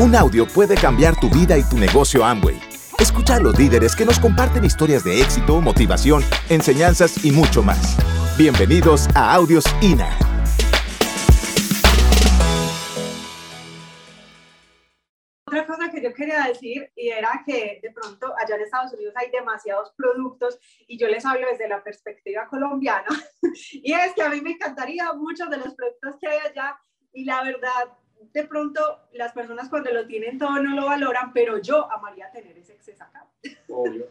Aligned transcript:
Un 0.00 0.14
audio 0.14 0.46
puede 0.46 0.76
cambiar 0.76 1.18
tu 1.18 1.28
vida 1.28 1.58
y 1.58 1.64
tu 1.64 1.76
negocio 1.76 2.24
Amway. 2.24 2.56
Escucha 3.00 3.34
a 3.34 3.40
los 3.40 3.58
líderes 3.58 3.96
que 3.96 4.04
nos 4.04 4.20
comparten 4.20 4.64
historias 4.64 5.02
de 5.02 5.20
éxito, 5.20 5.60
motivación, 5.60 6.22
enseñanzas 6.48 7.24
y 7.24 7.32
mucho 7.32 7.64
más. 7.64 7.96
Bienvenidos 8.38 9.08
a 9.16 9.34
Audios 9.34 9.64
INA. 9.82 10.16
Otra 15.46 15.66
cosa 15.66 15.90
que 15.90 16.00
yo 16.00 16.14
quería 16.14 16.44
decir 16.44 16.92
y 16.94 17.08
era 17.08 17.42
que 17.44 17.80
de 17.82 17.90
pronto 17.90 18.32
allá 18.38 18.54
en 18.54 18.62
Estados 18.62 18.92
Unidos 18.92 19.14
hay 19.16 19.32
demasiados 19.32 19.92
productos 19.96 20.60
y 20.86 20.96
yo 20.96 21.08
les 21.08 21.26
hablo 21.26 21.48
desde 21.50 21.68
la 21.68 21.82
perspectiva 21.82 22.46
colombiana 22.46 23.08
y 23.72 23.92
es 23.92 24.12
que 24.14 24.22
a 24.22 24.28
mí 24.28 24.40
me 24.42 24.52
encantaría 24.52 25.12
muchos 25.14 25.50
de 25.50 25.56
los 25.56 25.74
productos 25.74 26.14
que 26.20 26.28
hay 26.28 26.38
allá 26.48 26.78
y 27.12 27.24
la 27.24 27.42
verdad 27.42 27.98
de 28.32 28.46
pronto 28.46 28.80
las 29.12 29.32
personas 29.32 29.68
cuando 29.68 29.92
lo 29.92 30.06
tienen 30.06 30.38
todo 30.38 30.62
no 30.62 30.74
lo 30.74 30.86
valoran, 30.86 31.32
pero 31.32 31.58
yo 31.58 31.90
amaría 31.90 32.30
tener 32.30 32.56
ese 32.58 32.74
exceso 32.74 33.04
acá. 33.04 33.26
Obvio. 33.68 34.06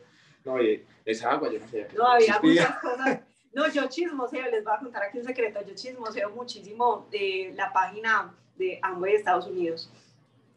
No, 0.46 0.62
y 0.62 0.86
esa 1.06 1.32
agua 1.32 1.52
yo 1.52 1.60
no 1.60 1.68
sé. 1.68 1.88
No, 1.96 2.08
había 2.08 2.40
muchas 2.42 2.80
cosas. 2.80 3.20
No, 3.54 3.68
yo 3.70 3.88
chismoseo, 3.88 4.50
les 4.52 4.64
voy 4.64 4.74
a 4.74 4.80
contar 4.80 5.04
aquí 5.04 5.18
un 5.18 5.26
secreto, 5.26 5.60
yo 5.66 5.74
chismoseo 5.74 6.30
muchísimo 6.30 7.08
de 7.12 7.54
la 7.56 7.74
página 7.74 8.34
de 8.56 8.80
Amway 8.82 9.14
de 9.14 9.18
Estados 9.18 9.48
Unidos. 9.48 9.92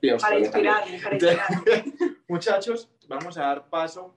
Dios, 0.01 0.21
para 0.23 0.39
inspirarme, 0.39 1.01
para 1.03 1.15
inspirarme. 1.15 1.95
Muchachos, 2.29 2.91
vamos 3.09 3.37
a 3.37 3.43
dar 3.43 3.69
paso 3.69 4.15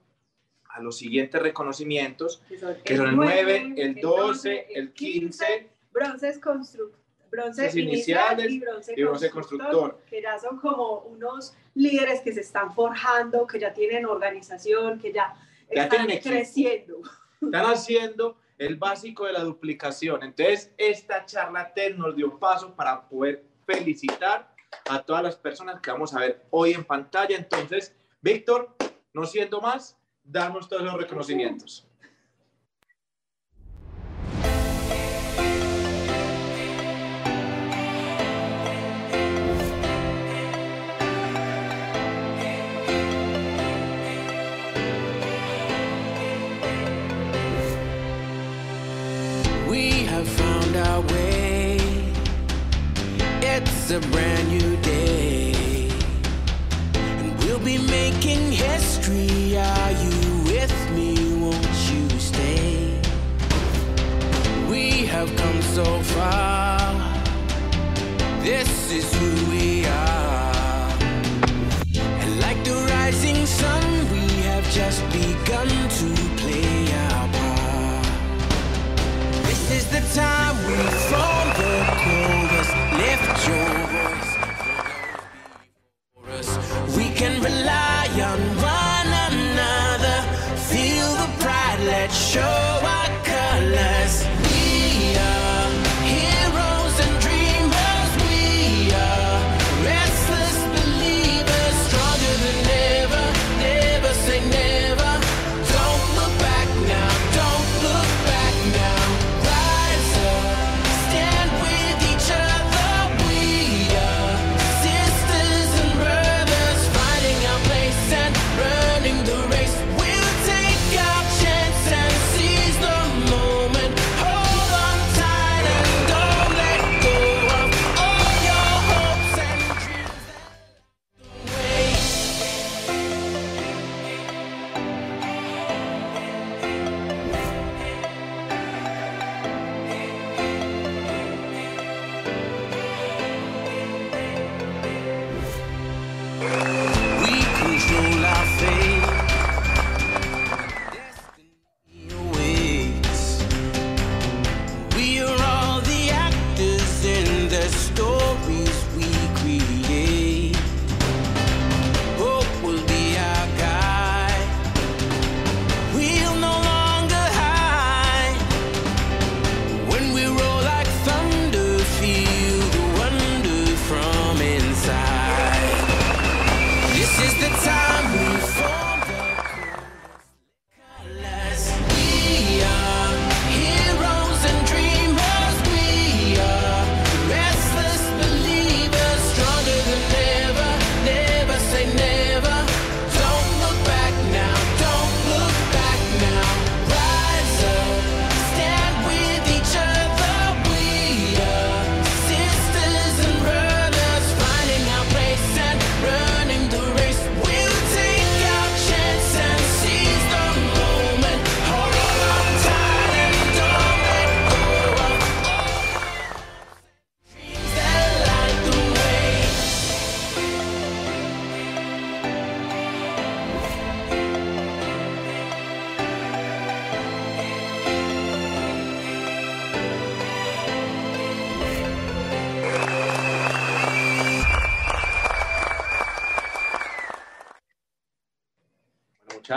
a 0.68 0.80
los 0.80 0.98
siguientes 0.98 1.40
reconocimientos, 1.40 2.42
que 2.84 2.96
son 2.96 3.08
el 3.08 3.16
9, 3.16 3.74
el 3.76 3.94
12, 3.96 4.66
el 4.74 4.92
15. 4.92 5.70
Bronces 5.92 6.38
constructores 6.38 7.03
bronce 7.34 7.80
inicial 7.80 8.50
y 8.50 8.60
bronce, 8.60 9.30
constructor, 9.30 10.00
que 10.08 10.22
ya 10.22 10.38
son 10.38 10.58
como 10.58 11.00
unos 11.00 11.54
líderes 11.74 12.20
que 12.20 12.32
se 12.32 12.40
están 12.40 12.72
forjando, 12.72 13.46
que 13.46 13.58
ya 13.58 13.72
tienen 13.72 14.06
organización, 14.06 14.98
que 14.98 15.12
ya, 15.12 15.34
están 15.68 16.06
creciendo. 16.22 17.00
Están 17.42 17.66
haciendo 17.66 18.36
el 18.58 18.76
básico 18.76 19.26
de 19.26 19.32
la 19.32 19.40
duplicación. 19.40 20.22
Entonces, 20.22 20.72
esta 20.78 21.26
charla 21.26 21.72
TED 21.74 21.96
nos 21.96 22.14
dio 22.14 22.38
paso 22.38 22.74
para 22.74 23.08
poder 23.08 23.44
felicitar 23.66 24.54
a 24.88 25.02
todas 25.02 25.22
las 25.22 25.36
personas 25.36 25.80
que 25.80 25.90
vamos 25.90 26.14
a 26.14 26.20
ver 26.20 26.46
hoy 26.50 26.72
en 26.72 26.84
pantalla. 26.84 27.36
Entonces, 27.36 27.94
Víctor, 28.20 28.74
no 29.12 29.24
siendo 29.26 29.60
más, 29.60 29.98
damos 30.22 30.68
todos 30.68 30.82
los 30.82 30.94
reconocimientos. 30.94 31.86
It's 53.56 53.92
a 53.92 54.00
brand 54.00 54.48
new 54.48 54.76
day, 54.78 55.88
and 56.94 57.38
we'll 57.38 57.60
be 57.60 57.78
making 57.78 58.50
history. 58.50 59.56
Are 59.56 59.92
you 59.92 60.42
with 60.50 60.90
me? 60.90 61.14
Won't 61.38 61.76
you 61.88 62.18
stay? 62.18 63.00
We 64.68 65.06
have 65.06 65.30
come 65.36 65.62
so 65.62 65.84
far. 66.14 66.94
This 68.42 68.90
is 68.90 69.06
who 69.18 69.30
we 69.52 69.86
are. 69.86 70.92
And 72.22 72.40
like 72.40 72.60
the 72.64 72.74
rising 72.90 73.46
sun, 73.46 73.84
we 74.10 74.26
have 74.50 74.68
just 74.72 75.00
begun 75.12 75.68
to 76.00 76.08
play 76.42 76.92
our 77.06 77.28
part. 77.38 78.06
This 79.46 79.70
is 79.70 79.84
the 79.94 80.02
time 80.20 80.43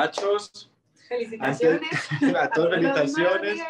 muchachos, 0.08 0.72
Felicitaciones. 1.08 1.82
Antes- 2.12 2.36
a 2.36 2.50
todos 2.50 2.70
los 2.72 2.80
felicitaciones. 2.80 3.62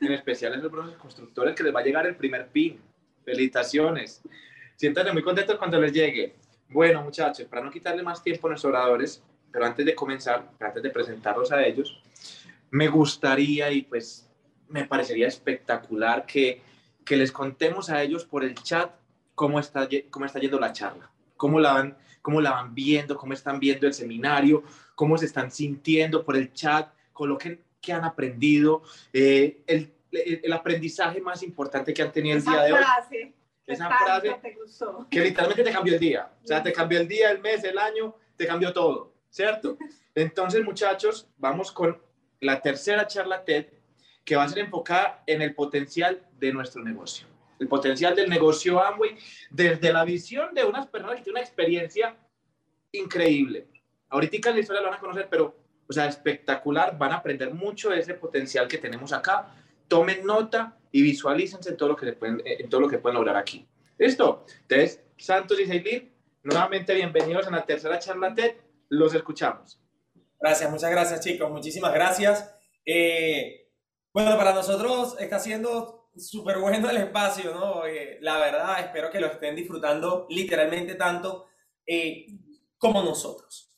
en 0.00 0.12
especial 0.12 0.54
a 0.54 0.56
los 0.56 0.96
constructores 0.96 1.54
que 1.54 1.62
les 1.62 1.74
va 1.74 1.80
a 1.80 1.82
llegar 1.82 2.06
el 2.06 2.16
primer 2.16 2.48
pin. 2.48 2.80
Felicitaciones. 3.24 4.22
Siéntanse 4.76 5.12
muy 5.12 5.22
contentos 5.22 5.56
cuando 5.56 5.78
les 5.80 5.92
llegue. 5.92 6.36
Bueno, 6.70 7.02
muchachos, 7.02 7.46
para 7.46 7.62
no 7.62 7.70
quitarle 7.70 8.02
más 8.02 8.22
tiempo 8.22 8.46
a 8.46 8.50
nuestros 8.50 8.72
oradores, 8.72 9.22
pero 9.52 9.66
antes 9.66 9.84
de 9.84 9.94
comenzar, 9.94 10.50
antes 10.60 10.82
de 10.82 10.90
presentarlos 10.90 11.52
a 11.52 11.62
ellos, 11.66 12.00
me 12.70 12.88
gustaría 12.88 13.70
y 13.70 13.82
pues 13.82 14.28
me 14.68 14.84
parecería 14.84 15.26
espectacular 15.26 16.24
que, 16.26 16.62
que 17.04 17.16
les 17.16 17.32
contemos 17.32 17.90
a 17.90 18.02
ellos 18.02 18.24
por 18.24 18.44
el 18.44 18.54
chat 18.54 18.90
cómo 19.34 19.58
está, 19.60 19.88
cómo 20.10 20.26
está 20.26 20.38
yendo 20.38 20.58
la 20.58 20.72
charla, 20.72 21.10
cómo 21.38 21.58
la, 21.58 21.72
van, 21.72 21.96
cómo 22.20 22.42
la 22.42 22.50
van 22.50 22.74
viendo, 22.74 23.16
cómo 23.16 23.32
están 23.32 23.58
viendo 23.58 23.86
el 23.86 23.94
seminario, 23.94 24.62
cómo 24.94 25.16
se 25.16 25.24
están 25.24 25.50
sintiendo 25.50 26.22
por 26.22 26.36
el 26.36 26.52
chat, 26.52 26.92
coloquen 27.14 27.62
qué 27.80 27.94
han 27.94 28.04
aprendido, 28.04 28.82
eh, 29.14 29.62
el, 29.66 29.90
el- 30.12 30.52
aprendizaje 30.52 31.20
más 31.22 31.42
importante 31.42 31.94
que 31.94 32.02
han 32.02 32.12
tenido 32.12 32.36
el 32.36 32.42
Esa 32.42 32.50
día 32.50 32.62
de 32.64 32.72
hoy, 32.72 32.78
frase. 32.82 33.32
que 33.64 33.72
Esa 33.72 33.88
frase 33.88 34.36
te 34.42 34.54
gustó. 34.54 35.06
que 35.10 35.20
literalmente 35.20 35.62
te 35.64 35.70
cambió 35.72 35.94
el 35.94 36.00
día. 36.00 36.30
O 36.42 36.46
sea, 36.46 36.62
te 36.62 36.72
cambió 36.72 37.00
el 37.00 37.08
día, 37.08 37.30
el 37.30 37.40
mes, 37.40 37.62
el 37.64 37.78
año, 37.78 38.14
te 38.36 38.46
cambió 38.46 38.72
todo, 38.72 39.12
¿cierto? 39.30 39.78
Entonces, 40.14 40.64
muchachos, 40.64 41.28
vamos 41.38 41.70
con 41.72 41.96
la 42.40 42.60
tercera 42.60 43.06
charla 43.06 43.44
TED 43.44 43.66
que 44.24 44.36
va 44.36 44.42
a 44.44 44.48
ser 44.48 44.58
enfocada 44.58 45.22
en 45.26 45.40
el 45.42 45.54
potencial 45.54 46.20
de 46.38 46.52
nuestro 46.52 46.82
negocio. 46.82 47.26
El 47.58 47.68
potencial 47.68 48.14
del 48.14 48.30
negocio 48.30 48.82
Amway 48.82 49.16
desde 49.50 49.92
la 49.92 50.04
visión 50.04 50.54
de 50.54 50.64
unas 50.64 50.86
personas 50.86 51.16
que 51.16 51.22
tienen 51.22 51.40
una 51.40 51.46
experiencia 51.46 52.16
increíble. 52.92 53.66
Ahorita 54.08 54.48
en 54.48 54.54
la 54.54 54.60
historia 54.60 54.82
lo 54.82 54.88
van 54.88 54.98
a 54.98 55.00
conocer, 55.00 55.28
pero, 55.30 55.54
o 55.88 55.92
sea, 55.92 56.06
espectacular. 56.06 56.96
Van 56.96 57.12
a 57.12 57.16
aprender 57.16 57.52
mucho 57.52 57.90
de 57.90 58.00
ese 58.00 58.14
potencial 58.14 58.68
que 58.68 58.78
tenemos 58.78 59.12
acá. 59.12 59.54
Tomen 59.88 60.24
nota 60.24 60.76
y 60.92 61.02
visualícense 61.02 61.70
en 61.70 61.76
todo 61.76 61.90
lo 61.90 61.96
que, 61.96 62.12
pueden, 62.12 62.40
eh, 62.44 62.58
en 62.60 62.68
todo 62.68 62.80
lo 62.80 62.88
que 62.88 62.98
pueden 62.98 63.16
lograr 63.16 63.36
aquí. 63.36 63.66
¿Listo? 63.98 64.46
Entonces, 64.62 65.02
Santos 65.16 65.58
y 65.60 65.66
Seilin, 65.66 66.10
nuevamente 66.42 66.94
bienvenidos 66.94 67.46
a 67.46 67.50
la 67.50 67.66
tercera 67.66 67.98
charla 67.98 68.34
TED. 68.34 68.52
Los 68.88 69.14
escuchamos. 69.14 69.80
Gracias, 70.40 70.70
muchas 70.70 70.90
gracias 70.90 71.20
chicos, 71.20 71.50
muchísimas 71.50 71.92
gracias. 71.92 72.54
Eh, 72.86 73.68
bueno, 74.12 74.36
para 74.36 74.54
nosotros 74.54 75.16
está 75.18 75.38
siendo 75.38 75.97
súper 76.18 76.58
bueno 76.58 76.90
el 76.90 76.96
espacio, 76.96 77.54
¿no? 77.54 77.86
Eh, 77.86 78.18
la 78.20 78.38
verdad, 78.38 78.80
espero 78.80 79.10
que 79.10 79.20
lo 79.20 79.28
estén 79.28 79.56
disfrutando 79.56 80.26
literalmente 80.30 80.94
tanto 80.94 81.48
eh, 81.86 82.26
como 82.76 83.02
nosotros. 83.02 83.74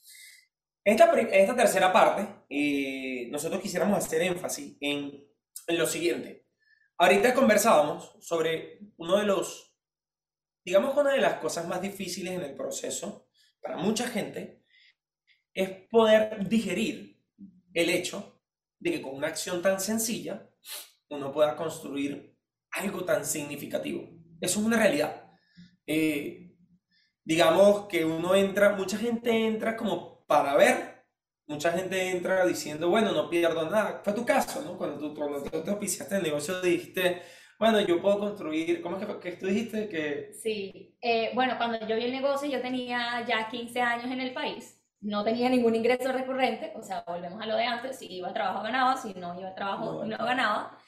Esta, 0.85 1.13
esta 1.21 1.57
tercera 1.57 1.93
parte, 1.93 2.45
eh, 2.49 3.29
nosotros 3.31 3.61
quisiéramos 3.61 3.99
hacer 3.99 4.23
énfasis 4.23 4.77
en, 4.81 5.25
en 5.67 5.79
lo 5.79 5.87
siguiente. 5.87 6.47
Ahorita 6.99 7.35
conversábamos 7.35 8.17
sobre 8.21 8.81
uno 8.97 9.19
de 9.19 9.25
los, 9.25 9.77
digamos 10.65 10.97
una 10.97 11.13
de 11.13 11.21
las 11.21 11.35
cosas 11.35 11.67
más 11.67 11.81
difíciles 11.81 12.35
en 12.35 12.43
el 12.43 12.55
proceso 12.55 13.29
para 13.61 13.77
mucha 13.77 14.07
gente 14.09 14.65
es 15.55 15.71
poder 15.89 16.49
digerir 16.49 17.23
el 17.75 17.91
hecho 17.91 18.43
de 18.79 18.93
que 18.93 19.03
con 19.03 19.15
una 19.15 19.29
acción 19.29 19.63
tan 19.63 19.81
sencilla 19.81 20.51
uno 21.09 21.33
pueda 21.33 21.57
construir 21.57 22.30
algo 22.73 23.05
tan 23.05 23.25
significativo. 23.25 24.09
Eso 24.41 24.61
es 24.61 24.67
una 24.67 24.77
realidad. 24.77 25.25
Eh, 25.87 26.53
digamos 27.25 27.87
que 27.87 28.05
uno 28.05 28.35
entra, 28.35 28.71
mucha 28.75 28.99
gente 28.99 29.31
entra 29.47 29.77
como 29.77 30.25
para 30.27 30.57
ver, 30.57 31.05
mucha 31.47 31.73
gente 31.73 32.11
entra 32.11 32.47
diciendo, 32.47 32.89
bueno, 32.89 33.13
no 33.13 33.29
pierdo 33.29 33.69
nada. 33.69 34.01
Fue 34.05 34.13
tu 34.13 34.25
caso, 34.25 34.63
¿no? 34.63 34.77
Cuando 34.79 34.99
tú, 34.99 35.15
cuando 35.15 35.43
tú 35.43 35.63
te 35.63 35.71
auspiciaste 35.71 36.17
el 36.17 36.23
negocio 36.23 36.61
dijiste, 36.61 37.23
bueno, 37.59 37.81
yo 37.81 38.01
puedo 38.01 38.19
construir, 38.19 38.81
¿cómo 38.81 38.97
es 38.99 39.07
que, 39.07 39.19
que 39.21 39.33
tú 39.37 39.47
dijiste? 39.47 39.89
Que 39.89 40.31
Sí, 40.33 40.97
eh, 41.03 41.31
bueno, 41.35 41.57
cuando 41.59 41.87
yo 41.87 41.97
vi 41.97 42.05
el 42.05 42.13
negocio 42.13 42.49
yo 42.49 42.63
tenía 42.63 43.25
ya 43.27 43.49
15 43.49 43.81
años 43.83 44.11
en 44.11 44.21
el 44.21 44.33
país, 44.33 44.81
no 45.01 45.25
tenía 45.25 45.49
ningún 45.51 45.75
ingreso 45.75 46.11
recurrente, 46.13 46.73
o 46.77 46.83
sea, 46.83 47.05
volvemos 47.07 47.41
a 47.43 47.47
lo 47.47 47.57
de 47.57 47.65
antes, 47.65 47.99
si 47.99 48.07
iba 48.07 48.29
a 48.29 48.33
trabajo 48.33 48.63
ganaba, 48.63 48.97
si 48.97 49.13
no 49.15 49.39
iba 49.39 49.51
a 49.51 49.55
trabajo 49.55 50.05
No 50.05 50.17
no 50.17 50.25
ganaba, 50.25 50.79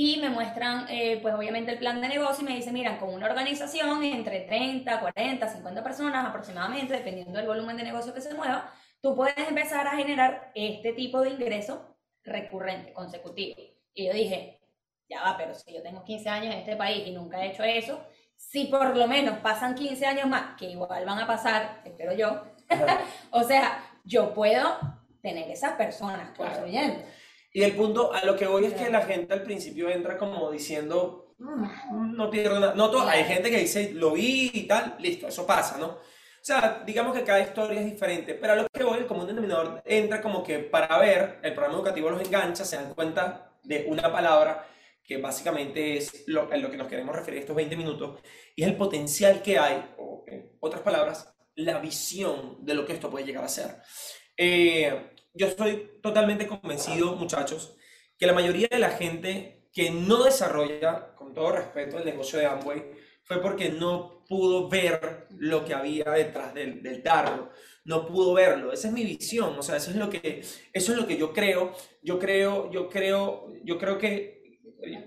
y 0.00 0.18
me 0.18 0.30
muestran, 0.30 0.86
eh, 0.88 1.18
pues 1.20 1.34
obviamente 1.34 1.72
el 1.72 1.78
plan 1.80 2.00
de 2.00 2.06
negocio 2.06 2.44
y 2.44 2.48
me 2.48 2.54
dicen, 2.54 2.72
miran, 2.72 2.98
con 2.98 3.12
una 3.12 3.26
organización 3.26 4.04
entre 4.04 4.42
30, 4.42 5.00
40, 5.00 5.48
50 5.48 5.82
personas 5.82 6.24
aproximadamente, 6.24 6.94
dependiendo 6.94 7.36
del 7.36 7.48
volumen 7.48 7.76
de 7.76 7.82
negocio 7.82 8.14
que 8.14 8.20
se 8.20 8.32
mueva, 8.32 8.72
tú 9.00 9.16
puedes 9.16 9.36
empezar 9.36 9.88
a 9.88 9.96
generar 9.96 10.52
este 10.54 10.92
tipo 10.92 11.20
de 11.20 11.30
ingreso 11.30 11.96
recurrente, 12.22 12.92
consecutivo. 12.92 13.56
Y 13.92 14.06
yo 14.06 14.12
dije, 14.12 14.60
ya 15.10 15.20
va, 15.20 15.36
pero 15.36 15.52
si 15.52 15.74
yo 15.74 15.82
tengo 15.82 16.04
15 16.04 16.28
años 16.28 16.54
en 16.54 16.60
este 16.60 16.76
país 16.76 17.04
y 17.04 17.10
nunca 17.10 17.44
he 17.44 17.48
hecho 17.48 17.64
eso, 17.64 18.00
si 18.36 18.66
por 18.66 18.96
lo 18.96 19.08
menos 19.08 19.38
pasan 19.38 19.74
15 19.74 20.06
años 20.06 20.28
más, 20.28 20.56
que 20.56 20.66
igual 20.66 21.04
van 21.06 21.18
a 21.18 21.26
pasar, 21.26 21.82
espero 21.84 22.12
yo, 22.12 22.44
o 23.32 23.42
sea, 23.42 23.82
yo 24.04 24.32
puedo 24.32 24.78
tener 25.20 25.50
esas 25.50 25.72
personas 25.72 26.30
Claro. 26.36 26.52
construyendo. 26.52 27.00
Y 27.52 27.62
el 27.62 27.72
punto 27.74 28.12
a 28.12 28.24
lo 28.24 28.36
que 28.36 28.46
voy 28.46 28.66
es 28.66 28.74
que 28.74 28.90
la 28.90 29.02
gente 29.02 29.32
al 29.34 29.42
principio 29.42 29.88
entra 29.88 30.18
como 30.18 30.50
diciendo, 30.50 31.34
"Mm, 31.38 32.16
no 32.16 32.30
pierdo 32.30 32.60
nada. 32.60 32.74
No 32.74 32.90
todo, 32.90 33.08
hay 33.08 33.24
gente 33.24 33.50
que 33.50 33.58
dice, 33.58 33.92
lo 33.94 34.12
vi 34.12 34.50
y 34.52 34.66
tal, 34.66 34.96
listo, 34.98 35.28
eso 35.28 35.46
pasa, 35.46 35.78
¿no? 35.78 35.86
O 36.40 36.44
sea, 36.48 36.82
digamos 36.86 37.14
que 37.16 37.24
cada 37.24 37.40
historia 37.40 37.80
es 37.80 37.86
diferente, 37.90 38.34
pero 38.34 38.52
a 38.54 38.56
lo 38.56 38.66
que 38.68 38.84
voy, 38.84 38.98
el 38.98 39.06
común 39.06 39.26
denominador 39.26 39.82
entra 39.84 40.22
como 40.22 40.42
que 40.42 40.60
para 40.60 40.98
ver, 40.98 41.40
el 41.42 41.52
programa 41.52 41.76
educativo 41.78 42.10
los 42.10 42.22
engancha, 42.22 42.64
se 42.64 42.76
dan 42.76 42.94
cuenta 42.94 43.52
de 43.64 43.86
una 43.88 44.10
palabra 44.10 44.66
que 45.04 45.16
básicamente 45.18 45.96
es 45.96 46.24
lo, 46.26 46.52
en 46.52 46.62
lo 46.62 46.70
que 46.70 46.76
nos 46.76 46.86
queremos 46.86 47.14
referir 47.16 47.40
estos 47.40 47.56
20 47.56 47.76
minutos, 47.76 48.20
y 48.54 48.62
es 48.62 48.68
el 48.68 48.76
potencial 48.76 49.42
que 49.42 49.58
hay, 49.58 49.94
o 49.98 50.24
en 50.26 50.56
otras 50.60 50.82
palabras, 50.82 51.34
la 51.56 51.78
visión 51.80 52.64
de 52.64 52.74
lo 52.74 52.86
que 52.86 52.92
esto 52.92 53.10
puede 53.10 53.26
llegar 53.26 53.44
a 53.44 53.48
ser. 53.48 53.76
Eh, 54.36 55.10
yo 55.34 55.46
estoy 55.46 55.98
totalmente 56.02 56.46
convencido, 56.46 57.14
muchachos, 57.16 57.76
que 58.18 58.26
la 58.26 58.32
mayoría 58.32 58.68
de 58.70 58.78
la 58.78 58.90
gente 58.90 59.68
que 59.72 59.90
no 59.90 60.24
desarrolla, 60.24 61.14
con 61.14 61.34
todo 61.34 61.52
respeto, 61.52 61.98
el 61.98 62.04
negocio 62.04 62.38
de 62.38 62.46
Amway, 62.46 62.84
fue 63.24 63.40
porque 63.42 63.68
no 63.70 64.24
pudo 64.28 64.68
ver 64.68 65.26
lo 65.38 65.64
que 65.64 65.74
había 65.74 66.04
detrás 66.10 66.54
del, 66.54 66.82
del 66.82 67.02
dardo, 67.02 67.50
no 67.84 68.06
pudo 68.06 68.34
verlo. 68.34 68.72
Esa 68.72 68.88
es 68.88 68.94
mi 68.94 69.04
visión, 69.04 69.54
o 69.58 69.62
sea, 69.62 69.76
eso 69.76 69.90
es 69.90 69.96
lo 69.96 70.10
que, 70.10 70.40
eso 70.72 70.92
es 70.92 70.98
lo 70.98 71.06
que 71.06 71.16
yo 71.16 71.32
creo. 71.32 71.72
Yo 72.02 72.18
creo, 72.18 72.70
yo 72.70 72.88
creo, 72.88 73.52
yo 73.64 73.78
creo 73.78 73.98
que 73.98 74.38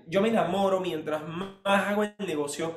yo 0.06 0.20
me 0.20 0.28
enamoro 0.28 0.80
mientras 0.80 1.22
más 1.26 1.56
hago 1.64 2.04
el 2.04 2.14
negocio, 2.26 2.76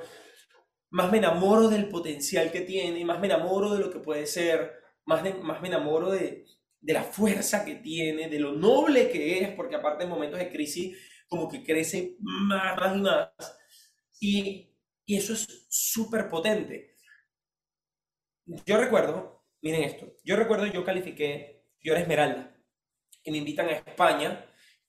más 0.91 1.11
me 1.11 1.17
enamoro 1.19 1.69
del 1.69 1.89
potencial 1.89 2.51
que 2.51 2.61
tiene, 2.61 3.05
más 3.05 3.19
me 3.19 3.27
enamoro 3.27 3.73
de 3.73 3.79
lo 3.79 3.91
que 3.91 3.99
puede 3.99 4.25
ser, 4.27 4.73
más, 5.05 5.23
de- 5.23 5.33
más 5.35 5.61
me 5.61 5.67
enamoro 5.69 6.11
de, 6.11 6.45
de 6.85 6.93
la 6.93 7.03
fuerza 7.03 7.65
que 7.65 7.75
tiene, 7.75 8.29
de 8.29 8.39
lo 8.39 8.53
noble 8.53 9.09
que 9.11 9.39
es, 9.39 9.49
porque 9.55 9.75
aparte 9.75 10.03
en 10.03 10.09
momentos 10.11 10.39
de 10.39 10.49
crisis 10.51 10.97
como 11.27 11.49
que 11.49 11.63
crece 11.63 12.15
más, 12.19 12.95
y 12.95 12.99
más. 13.01 13.29
Y, 14.19 14.71
y 15.05 15.17
eso 15.17 15.33
es 15.33 15.67
súper 15.69 16.29
potente. 16.29 16.95
Yo 18.65 18.77
recuerdo, 18.77 19.43
miren 19.61 19.83
esto, 19.83 20.13
yo 20.23 20.35
recuerdo 20.35 20.67
yo 20.67 20.83
califiqué, 20.85 21.63
yo 21.81 21.93
era 21.93 22.01
Esmeralda, 22.01 22.55
y 23.23 23.31
me 23.31 23.37
invitan 23.39 23.67
a 23.69 23.73
España. 23.73 24.45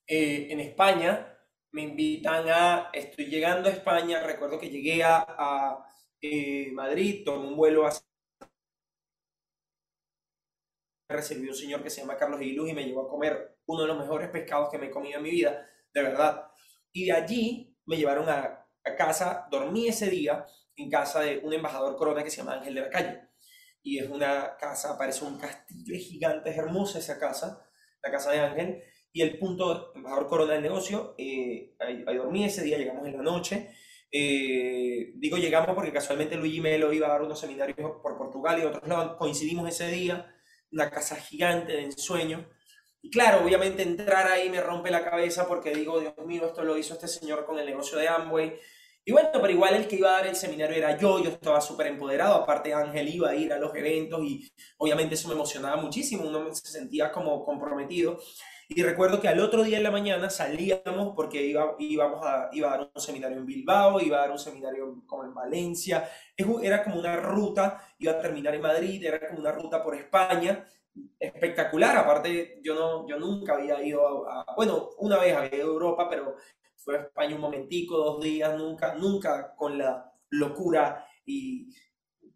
eh, 0.07 0.49
en 0.51 0.61
España 0.61 1.33
me 1.73 1.83
invitan 1.83 2.49
a, 2.49 2.91
estoy 2.93 3.27
llegando 3.27 3.69
a 3.69 3.73
España, 3.73 4.23
recuerdo 4.23 4.59
que 4.61 4.71
llegué 4.71 5.03
a, 5.05 5.79
eh, 6.21 6.71
Madrid, 6.73 7.23
tomé 7.25 7.49
un 7.49 7.57
vuelo 7.57 7.87
a 7.87 7.93
me 11.09 11.17
recibió 11.17 11.51
un 11.51 11.57
señor 11.57 11.83
que 11.83 11.91
se 11.91 12.01
llama 12.01 12.17
Carlos 12.17 12.41
Aguiluz 12.41 12.71
y 12.71 12.75
me 12.75 12.85
llevó 12.85 13.03
a 13.03 13.09
comer 13.09 13.59
uno 13.67 13.83
de 13.83 13.89
los 13.89 13.99
mejores 13.99 14.29
pescados 14.31 14.69
que 14.71 14.79
me 14.79 14.87
he 14.87 14.91
comido 14.91 15.19
en 15.19 15.23
mi 15.23 15.31
vida, 15.31 15.69
de 15.93 16.03
verdad. 16.03 16.49
Y 16.93 17.07
de 17.07 17.13
allí 17.13 17.77
me 17.87 17.97
llevaron 17.97 18.29
a, 18.29 18.63
casa, 18.97 19.49
dormí 19.51 19.89
ese 19.89 20.09
día 20.09 20.47
en 20.77 20.89
casa 20.89 21.21
de 21.21 21.39
un 21.39 21.53
embajador 21.53 21.97
corona 21.97 22.23
que 22.23 22.31
se 22.31 22.37
llama 22.37 22.55
Ángel 22.55 22.75
de 22.75 22.81
la 22.83 22.91
Calle. 22.91 23.21
Y 23.83 23.99
es 23.99 24.09
una 24.09 24.57
casa, 24.57 24.97
parece 24.97 25.25
un 25.25 25.39
castillo 25.39 25.97
gigante, 25.99 26.51
es 26.51 26.57
hermosa 26.57 27.01
esa 27.01 27.19
casa, 27.19 27.69
la 28.03 28.11
casa 28.11 28.31
de 28.31 28.41
Ángel. 28.41 28.83
Y 29.13 29.23
el 29.23 29.39
punto, 29.39 29.93
embajador 29.95 30.29
corona 30.29 30.53
del 30.53 30.63
negocio, 30.63 31.15
eh, 31.19 31.75
ahí, 31.81 32.05
ahí 32.07 32.17
dormí 32.17 32.45
ese 32.45 32.63
día, 32.63 32.79
llegamos 32.79 33.07
en 33.07 33.17
la 33.17 33.23
noche. 33.23 33.71
Eh, 34.13 35.13
digo 35.17 35.37
llegamos 35.37 35.75
porque 35.75 35.93
casualmente 35.93 36.37
Luigi 36.37 36.61
Melo 36.61 36.93
iba 36.93 37.09
a 37.09 37.11
dar 37.11 37.23
unos 37.23 37.41
seminarios 37.41 37.77
por 37.77 38.17
Portugal 38.17 38.59
y 38.61 38.65
otros 38.65 38.87
lados, 38.87 39.17
coincidimos 39.17 39.69
ese 39.69 39.89
día 39.91 40.33
una 40.73 40.91
casa 40.91 41.17
gigante 41.17 41.73
de 41.73 41.85
ensueño. 41.85 42.49
Y 43.03 43.11
claro, 43.11 43.45
obviamente 43.45 43.83
entrar 43.83 44.27
ahí 44.27 44.51
me 44.51 44.61
rompe 44.61 44.91
la 44.91 45.05
cabeza 45.05 45.47
porque 45.47 45.71
digo, 45.75 46.01
Dios 46.01 46.15
mío, 46.25 46.47
esto 46.47 46.65
lo 46.65 46.77
hizo 46.77 46.95
este 46.95 47.09
señor 47.09 47.47
con 47.47 47.59
el 47.59 47.67
negocio 47.67 47.99
de 47.99 48.09
Amway. 48.09 48.59
Y 49.05 49.13
bueno, 49.13 49.29
pero 49.33 49.51
igual 49.51 49.77
el 49.77 49.87
que 49.87 49.97
iba 49.97 50.09
a 50.09 50.19
dar 50.19 50.27
el 50.27 50.35
seminario 50.35 50.77
era 50.77 50.99
yo, 50.99 51.23
yo 51.23 51.31
estaba 51.31 51.61
súper 51.61 51.87
empoderado, 51.87 52.35
aparte 52.35 52.75
Ángel 52.75 53.09
iba 53.09 53.31
a 53.31 53.37
ir 53.37 53.53
a 53.53 53.59
los 53.59 53.73
eventos 53.77 54.21
y 54.25 54.51
obviamente 54.79 55.15
eso 55.15 55.29
me 55.29 55.35
emocionaba 55.35 55.77
muchísimo, 55.81 56.27
uno 56.27 56.53
se 56.53 56.67
sentía 56.67 57.13
como 57.13 57.45
comprometido. 57.45 58.19
Y 58.69 58.83
recuerdo 58.83 59.21
que 59.21 59.29
al 59.29 59.39
otro 59.41 59.63
día 59.63 59.77
en 59.77 59.85
la 59.85 59.93
mañana 59.93 60.29
salíamos 60.29 61.15
porque 61.15 61.41
iba, 61.47 61.77
íbamos 61.79 62.21
a, 62.27 62.49
iba 62.53 62.69
a 62.69 62.79
dar 62.79 62.91
un 62.95 63.01
seminario 63.01 63.39
en 63.39 63.47
Bilbao, 63.47 64.01
iba 64.01 64.19
a 64.19 64.21
dar 64.23 64.31
un 64.33 64.39
seminario 64.41 65.03
como 65.07 65.25
en 65.25 65.33
Valencia. 65.35 66.09
Era 66.37 66.83
como 66.83 66.99
una 66.99 67.17
ruta, 67.17 67.81
iba 67.99 68.13
a 68.13 68.21
terminar 68.21 68.55
en 68.55 68.63
Madrid, 68.63 69.05
era 69.05 69.21
como 69.29 69.41
una 69.41 69.53
ruta 69.53 69.83
por 69.83 69.95
España. 69.95 70.65
Espectacular, 71.21 71.97
aparte 71.97 72.59
yo, 72.63 72.75
no, 72.75 73.07
yo 73.09 73.19
nunca 73.19 73.55
había 73.55 73.83
ido 73.85 74.27
a, 74.29 74.43
a- 74.43 74.55
bueno, 74.57 74.91
una 74.99 75.19
vez 75.19 75.37
había 75.37 75.57
ido 75.57 75.67
a 75.67 75.73
Europa, 75.75 76.09
pero 76.11 76.37
fue 76.77 76.97
a 76.99 77.03
España 77.03 77.35
un 77.37 77.43
momentico, 77.43 77.97
dos 77.99 78.21
días, 78.23 78.57
nunca, 78.59 78.95
nunca 78.95 79.55
con 79.57 79.79
la 79.79 80.13
locura. 80.31 81.07
Y 81.25 81.69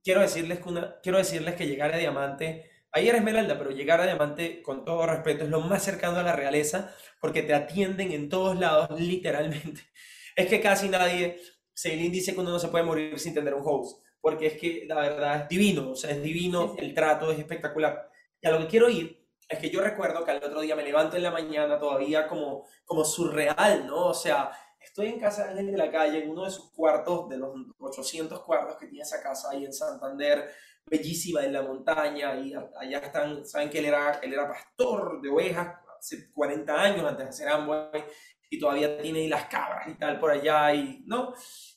quiero 0.03 0.21
decirles 0.21 0.61
que, 0.61 0.69
una, 0.69 1.01
quiero 1.03 1.19
decirles 1.19 1.55
que 1.57 1.67
llegar 1.67 1.93
a 1.93 1.99
Diamante 1.99 2.70
Ahí 2.93 3.09
era 3.09 3.19
Esmeralda, 3.19 3.57
pero 3.57 3.71
llegar 3.71 4.01
a 4.01 4.07
Diamante, 4.07 4.63
con 4.63 4.85
todo 4.85 5.07
respeto, 5.07 5.45
es 5.45 5.51
lo 5.51 5.61
más 5.61 5.83
cercano 5.85 6.19
a 6.19 6.23
la 6.25 6.35
realeza, 6.35 6.93
porque 7.21 7.43
te 7.43 7.55
atienden 7.55 8.11
en 8.13 8.29
todos 8.29 8.59
lados, 8.59 8.89
literalmente. 9.01 9.83
Es 10.37 10.47
que 10.47 10.61
casi 10.61 10.89
nadie, 10.89 11.41
Celine 11.75 12.09
dice 12.09 12.33
que 12.33 12.41
uno 12.41 12.51
no 12.51 12.59
se 12.59 12.69
puede 12.69 12.85
morir 12.85 13.19
sin 13.19 13.35
tener 13.35 13.53
un 13.53 13.63
host, 13.65 14.07
porque 14.21 14.47
es 14.47 14.55
que 14.55 14.85
la 14.87 14.95
verdad 14.95 15.43
es 15.43 15.49
divino, 15.49 15.91
o 15.91 15.97
sea, 15.97 16.11
es 16.13 16.23
divino, 16.23 16.77
el 16.79 16.95
trato 16.95 17.31
es 17.33 17.39
espectacular. 17.39 18.09
Y 18.41 18.47
a 18.47 18.53
lo 18.53 18.61
que 18.61 18.69
quiero 18.69 18.89
ir 18.89 19.27
es 19.49 19.59
que 19.59 19.69
yo 19.69 19.81
recuerdo 19.81 20.25
que 20.25 20.31
al 20.31 20.43
otro 20.43 20.61
día 20.61 20.77
me 20.77 20.85
levanto 20.85 21.17
en 21.17 21.25
la 21.25 21.33
mañana 21.33 21.79
todavía 21.79 22.29
como, 22.29 22.65
como 22.85 23.05
surreal, 23.05 23.87
¿no? 23.87 24.07
O 24.07 24.15
sea, 24.15 24.53
estoy 24.79 25.09
en 25.09 25.21
casa 25.21 25.45
de 25.45 25.51
Ángel 25.51 25.73
de 25.73 25.79
la 25.79 25.91
Calle, 25.91 26.23
en 26.23 26.31
uno 26.31 26.45
de 26.45 26.53
sus 26.53 26.71
cuartos, 26.71 27.29
de 27.29 27.37
los 27.37 27.51
800 27.79 28.41
cuartos 28.43 28.77
que 28.77 28.87
tiene 28.87 29.03
esa 29.03 29.21
casa 29.21 29.51
ahí 29.51 29.65
en 29.65 29.73
Santander, 29.73 30.51
bellísima 30.91 31.45
en 31.45 31.53
la 31.53 31.63
montaña 31.63 32.35
y 32.41 32.53
allá 32.53 32.99
están, 32.99 33.47
saben 33.47 33.71
que 33.71 33.79
él 33.79 33.87
era, 33.87 34.19
él 34.23 34.33
era 34.33 34.49
pastor 34.49 35.21
de 35.23 35.29
ovejas 35.29 35.77
hace 35.99 36.33
40 36.33 36.83
años 36.83 37.07
antes 37.07 37.27
de 37.27 37.33
ser 37.33 37.49
Amway 37.49 38.05
y 38.51 38.59
todavía 38.59 38.99
tiene 38.99 39.29
las 39.29 39.45
cabras 39.45 39.87
y 39.89 39.95
tal 39.95 40.19
por 40.19 40.33
allá 40.33 40.75
y 40.75 41.05
no, 41.07 41.33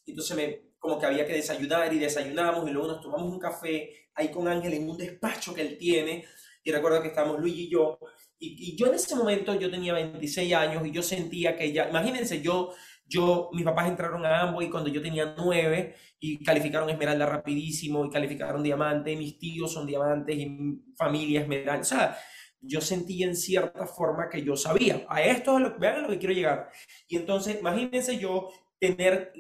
entonces 0.06 0.36
me, 0.36 0.74
como 0.80 1.00
que 1.00 1.06
había 1.06 1.28
que 1.28 1.34
desayunar 1.34 1.94
y 1.94 2.00
desayunamos 2.00 2.68
y 2.68 2.74
luego 2.74 2.88
nos 2.88 3.02
tomamos 3.02 3.32
un 3.32 3.40
café 3.40 4.10
ahí 4.16 4.32
con 4.32 4.48
Ángel 4.48 4.74
en 4.74 4.90
un 4.90 4.98
despacho 4.98 5.54
que 5.54 5.62
él 5.62 5.78
tiene 5.78 6.26
y 6.64 6.72
recuerdo 6.72 7.02
que 7.02 7.10
estábamos 7.10 7.40
Luis 7.40 7.56
y 7.56 7.70
yo 7.70 8.00
y, 8.40 8.74
y 8.74 8.76
yo 8.76 8.88
en 8.88 8.96
ese 8.96 9.16
momento 9.16 9.54
yo 9.56 9.72
tenía 9.72 9.94
26 9.94 10.54
años 10.54 10.86
y 10.86 10.92
yo 10.92 11.02
sentía 11.02 11.56
que 11.56 11.72
ya, 11.72 11.88
imagínense 11.88 12.42
yo, 12.42 12.74
yo, 13.14 13.50
mis 13.54 13.64
papás 13.64 13.88
entraron 13.88 14.26
a 14.26 14.42
Amway 14.42 14.70
cuando 14.70 14.90
yo 14.90 15.02
tenía 15.02 15.36
9 15.38 15.96
y 16.20 16.44
calificaron 16.44 16.90
Esmeralda 16.90 17.28
rapidísimo 17.28 18.04
y 18.06 18.10
calificaron 18.10 18.64
Diamante, 18.64 19.16
mis 19.16 19.38
tíos 19.38 19.72
son 19.72 19.86
diamantes 19.86 20.36
y 20.36 20.50
mi 20.50 20.82
familia 20.98 21.42
Esmeralda. 21.42 21.82
O 21.82 21.84
sea, 21.84 22.18
yo 22.60 22.82
sentí 22.82 23.22
en 23.24 23.36
cierta 23.36 23.86
forma 23.86 24.30
que 24.30 24.44
yo 24.44 24.56
sabía. 24.56 25.06
A 25.08 25.22
esto 25.22 25.58
es 25.58 25.64
lo, 25.64 25.78
vean 25.78 25.98
a 25.98 26.02
lo 26.02 26.10
que 26.10 26.18
quiero 26.18 26.34
llegar. 26.34 26.72
Y 27.08 27.18
entonces, 27.18 27.60
imagínense 27.60 28.18
yo 28.18 28.50
tener 28.80 29.32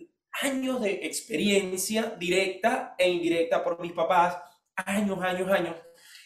años 0.41 0.81
de 0.81 1.05
experiencia 1.05 2.15
directa 2.19 2.95
e 2.97 3.09
indirecta 3.09 3.63
por 3.63 3.79
mis 3.79 3.93
papás, 3.93 4.37
años, 4.75 5.19
años, 5.23 5.49
años. 5.49 5.75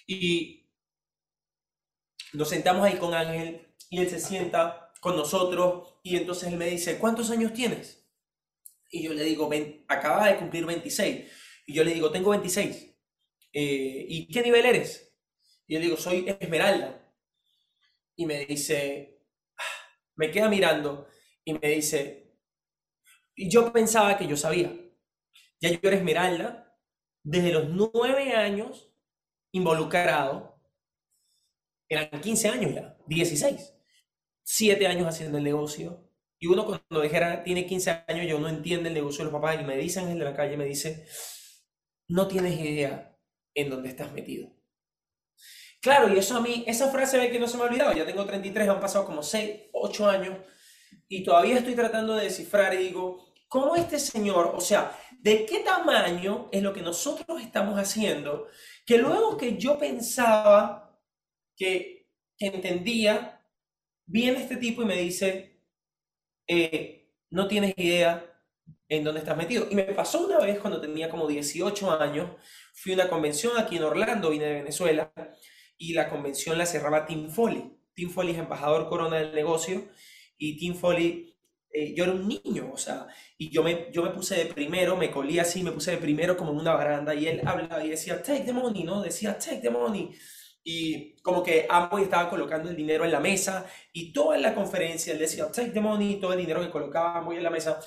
Y 0.06 0.70
nos 2.34 2.50
sentamos 2.50 2.84
ahí 2.84 2.98
con 2.98 3.14
Ángel 3.14 3.74
y 3.90 4.00
él 4.00 4.10
se 4.10 4.20
sienta 4.20 4.92
con 5.00 5.16
nosotros 5.16 5.97
y 6.14 6.18
entonces 6.18 6.50
él 6.52 6.58
me 6.58 6.68
dice, 6.70 6.98
¿cuántos 7.00 7.30
años 7.32 7.54
tienes? 7.54 8.06
Y 8.92 9.04
yo 9.04 9.14
le 9.14 9.24
digo, 9.24 9.50
"Ven- 9.50 9.86
acaba 9.88 10.28
de 10.28 10.38
cumplir 10.38 10.66
26. 10.66 11.32
Y 11.68 11.74
yo 11.74 11.84
le 11.84 11.94
digo, 11.94 12.12
tengo 12.12 12.32
26. 12.32 12.96
Eh, 13.54 14.06
¿y 14.10 14.28
qué 14.30 14.42
nivel 14.44 14.66
eres? 14.66 15.14
Y 15.68 15.76
yo 15.76 15.80
le 15.80 15.86
digo, 15.88 15.98
soy 15.98 16.26
Esmeralda. 16.40 17.02
Y 18.16 18.26
me 18.26 18.46
dice, 18.46 19.22
ah, 19.58 19.64
me 20.16 20.32
queda 20.32 20.50
mirando 20.50 21.08
y 21.46 21.54
me 21.54 21.70
dice, 21.70 22.36
y 23.36 23.50
yo 23.50 23.72
pensaba 23.72 24.18
que 24.18 24.28
yo 24.28 24.36
sabía. 24.38 24.74
Ya 25.62 25.72
yo 25.72 25.80
era 25.84 25.98
Esmeralda 25.98 26.78
desde 27.24 27.54
los 27.54 27.70
9 27.70 28.34
años 28.34 28.90
involucrado. 29.54 30.60
Eran 31.90 32.22
15 32.22 32.48
años 32.48 32.74
ya, 32.74 32.98
16. 33.08 33.74
7 34.50 34.88
años 34.88 35.08
haciendo 35.08 35.38
el 35.38 35.44
negocio. 35.44 36.10
Y 36.40 36.48
uno 36.48 36.66
cuando 36.66 37.02
dijera, 37.02 37.44
tiene 37.44 37.66
15 37.66 38.06
años, 38.08 38.28
yo 38.28 38.40
no 38.40 38.48
entiende 38.48 38.88
el 38.88 38.96
negocio 38.96 39.20
de 39.26 39.32
los 39.32 39.34
papás 39.34 39.60
y 39.60 39.66
me 39.66 39.76
dice 39.76 40.06
de 40.06 40.16
la 40.16 40.34
calle, 40.34 40.56
me 40.56 40.64
dice, 40.64 41.06
no 42.08 42.30
tienes 42.30 42.58
idea 42.58 43.18
en 43.54 43.70
dónde 43.70 43.90
estás 43.90 44.14
metido. 44.14 44.50
Claro, 45.82 46.14
y 46.14 46.18
eso 46.18 46.38
a 46.38 46.42
mí, 46.42 46.64
esa 46.66 46.90
frase 46.90 47.18
ve 47.18 47.30
que 47.30 47.40
no 47.40 47.48
se 47.48 47.58
me 47.58 47.64
ha 47.64 47.66
olvidado, 47.66 47.92
ya 47.92 48.06
tengo 48.06 48.26
33, 48.26 48.70
han 48.70 48.80
pasado 48.80 49.06
como 49.06 49.22
6, 49.22 49.70
8 49.74 50.10
años 50.10 50.38
y 51.10 51.24
todavía 51.24 51.58
estoy 51.58 51.76
tratando 51.76 52.16
de 52.16 52.24
descifrar 52.24 52.74
y 52.74 52.78
digo, 52.78 53.34
¿cómo 53.50 53.76
este 53.76 54.00
señor, 54.00 54.54
o 54.56 54.62
sea, 54.62 54.98
de 55.20 55.46
qué 55.46 55.60
tamaño 55.60 56.48
es 56.54 56.64
lo 56.64 56.74
que 56.74 56.82
nosotros 56.82 57.42
estamos 57.42 57.78
haciendo? 57.78 58.48
Que 58.86 58.98
luego 58.98 59.36
que 59.36 59.58
yo 59.58 59.78
pensaba 59.78 61.02
que 61.58 62.08
entendía, 62.40 63.37
viene 64.08 64.42
este 64.42 64.58
tipo 64.58 64.82
y 64.82 64.86
me 64.86 64.98
dice, 64.98 65.60
eh, 66.48 67.12
no 67.30 67.48
tienes 67.48 67.74
idea 67.78 68.34
en 68.90 69.04
dónde 69.04 69.20
estás 69.20 69.38
metido. 69.38 69.68
Y 69.70 69.76
me 69.76 69.84
pasó 69.84 70.26
una 70.26 70.40
vez 70.40 70.60
cuando 70.60 70.82
tenía 70.82 71.10
como 71.10 71.28
18 71.28 71.92
años, 72.00 72.30
fui 72.74 72.94
a 72.94 72.96
una 72.96 73.10
convención 73.10 73.58
aquí 73.58 73.78
en 73.78 73.84
Orlando, 73.84 74.30
vine 74.30 74.46
de 74.46 74.54
Venezuela, 74.54 75.12
y 75.78 75.94
la 75.94 76.10
convención 76.10 76.58
la 76.58 76.66
cerraba 76.66 77.06
Tim 77.06 77.30
Foley. 77.30 77.78
Tim 77.94 78.10
Foley 78.10 78.34
es 78.34 78.40
embajador 78.40 78.88
corona 78.90 79.18
del 79.18 79.36
negocio, 79.36 79.90
y 80.38 80.58
Tim 80.58 80.76
Foley, 80.76 81.36
eh, 81.72 81.94
yo 81.96 82.06
era 82.06 82.14
un 82.14 82.28
niño, 82.28 82.72
o 82.74 82.78
sea, 82.78 83.08
y 83.38 83.50
yo 83.50 83.64
me, 83.64 83.90
yo 83.92 84.04
me 84.04 84.12
puse 84.12 84.36
de 84.36 84.46
primero, 84.46 84.96
me 84.96 85.12
colí 85.12 85.40
así, 85.40 85.64
me 85.64 85.72
puse 85.72 85.92
de 85.92 85.98
primero 85.98 86.38
como 86.38 86.52
en 86.52 86.60
una 86.60 86.74
baranda, 86.74 87.14
y 87.14 87.28
él 87.28 87.42
hablaba 87.46 87.84
y 87.84 87.90
decía, 87.90 88.22
take 88.24 88.44
the 88.44 88.54
money, 88.54 88.84
¿no? 88.84 89.02
Decía, 89.02 89.38
take 89.38 89.60
the 89.62 89.70
money. 89.70 90.12
Y 90.70 91.16
como 91.22 91.44
que 91.44 91.66
Amway 91.70 92.04
estaba 92.04 92.30
colocando 92.30 92.70
el 92.70 92.76
dinero 92.76 93.06
en 93.06 93.12
la 93.12 93.20
mesa, 93.22 93.66
y 93.94 94.12
toda 94.12 94.38
la 94.38 94.54
conferencia 94.54 95.14
él 95.14 95.20
decía, 95.20 95.50
take 95.52 95.70
the 95.72 95.80
money, 95.80 96.20
todo 96.20 96.34
el 96.34 96.40
dinero 96.40 96.62
que 96.62 96.70
colocaba 96.70 97.18
Amway 97.18 97.38
en 97.38 97.44
la 97.44 97.50
mesa. 97.50 97.80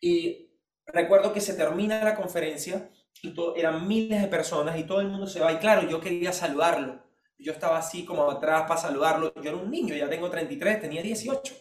Y 0.00 0.50
recuerdo 0.86 1.32
que 1.32 1.40
se 1.40 1.54
termina 1.54 2.02
la 2.04 2.14
conferencia 2.14 2.90
y 3.22 3.34
to- 3.34 3.56
eran 3.56 3.86
miles 3.88 4.22
de 4.22 4.28
personas 4.28 4.78
y 4.78 4.84
todo 4.84 5.00
el 5.00 5.08
mundo 5.08 5.26
se 5.26 5.40
va. 5.40 5.52
Y 5.52 5.56
claro, 5.58 5.88
yo 5.88 6.00
quería 6.00 6.32
saludarlo. 6.32 7.02
Yo 7.38 7.52
estaba 7.52 7.78
así 7.78 8.04
como 8.04 8.30
atrás 8.30 8.62
para 8.68 8.80
saludarlo. 8.80 9.32
Yo 9.34 9.42
era 9.50 9.56
un 9.56 9.70
niño, 9.70 9.94
ya 9.96 10.08
tengo 10.08 10.30
33, 10.30 10.80
tenía 10.80 11.02
18. 11.02 11.54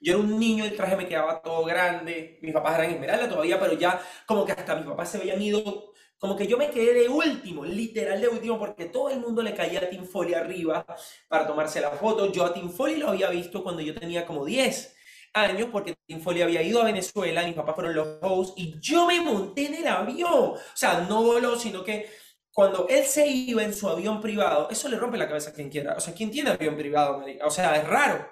Yo 0.00 0.14
era 0.14 0.22
un 0.22 0.38
niño, 0.38 0.64
el 0.64 0.76
traje 0.76 0.96
me 0.96 1.08
quedaba 1.08 1.42
todo 1.42 1.64
grande. 1.64 2.38
Mis 2.42 2.52
papás 2.52 2.78
eran 2.78 2.90
esmeralda 2.92 3.28
todavía, 3.28 3.58
pero 3.60 3.72
ya 3.74 4.00
como 4.26 4.44
que 4.44 4.52
hasta 4.52 4.76
mis 4.76 4.86
papás 4.86 5.10
se 5.10 5.18
habían 5.18 5.40
ido. 5.42 5.92
Como 6.18 6.36
que 6.36 6.46
yo 6.46 6.58
me 6.58 6.70
quedé 6.70 6.94
de 6.94 7.08
último, 7.08 7.64
literal 7.64 8.20
de 8.20 8.28
último, 8.28 8.58
porque 8.58 8.86
todo 8.86 9.10
el 9.10 9.20
mundo 9.20 9.42
le 9.42 9.54
caía 9.54 9.80
a 9.80 9.88
Tim 9.88 10.04
Foley 10.04 10.34
arriba 10.34 10.84
para 11.28 11.46
tomarse 11.46 11.80
la 11.80 11.92
foto. 11.92 12.32
Yo 12.32 12.44
a 12.44 12.52
Tim 12.52 12.70
Foley 12.70 12.96
lo 12.96 13.10
había 13.10 13.30
visto 13.30 13.62
cuando 13.62 13.82
yo 13.82 13.94
tenía 13.94 14.26
como 14.26 14.44
10 14.44 14.96
años 15.34 15.68
porque 15.70 15.94
Tim 16.06 16.20
Foley 16.20 16.42
había 16.42 16.62
ido 16.62 16.80
a 16.80 16.84
Venezuela, 16.84 17.44
mis 17.44 17.54
papás 17.54 17.74
fueron 17.74 17.94
los 17.94 18.18
hosts 18.22 18.54
y 18.56 18.78
yo 18.80 19.06
me 19.06 19.20
monté 19.20 19.66
en 19.66 19.74
el 19.76 19.86
avión. 19.86 20.32
O 20.32 20.58
sea, 20.74 21.06
no 21.08 21.22
voló, 21.22 21.58
sino 21.58 21.84
que 21.84 22.08
cuando 22.52 22.88
él 22.88 23.04
se 23.04 23.26
iba 23.26 23.62
en 23.62 23.72
su 23.72 23.88
avión 23.88 24.20
privado, 24.20 24.68
eso 24.70 24.88
le 24.88 24.96
rompe 24.98 25.16
la 25.16 25.28
cabeza 25.28 25.50
a 25.50 25.52
quien 25.52 25.70
quiera. 25.70 25.94
O 25.96 26.00
sea, 26.00 26.12
¿quién 26.14 26.30
tiene 26.30 26.50
avión 26.50 26.76
privado? 26.76 27.20
marica? 27.20 27.46
O 27.46 27.50
sea, 27.50 27.76
es 27.76 27.86
raro. 27.86 28.28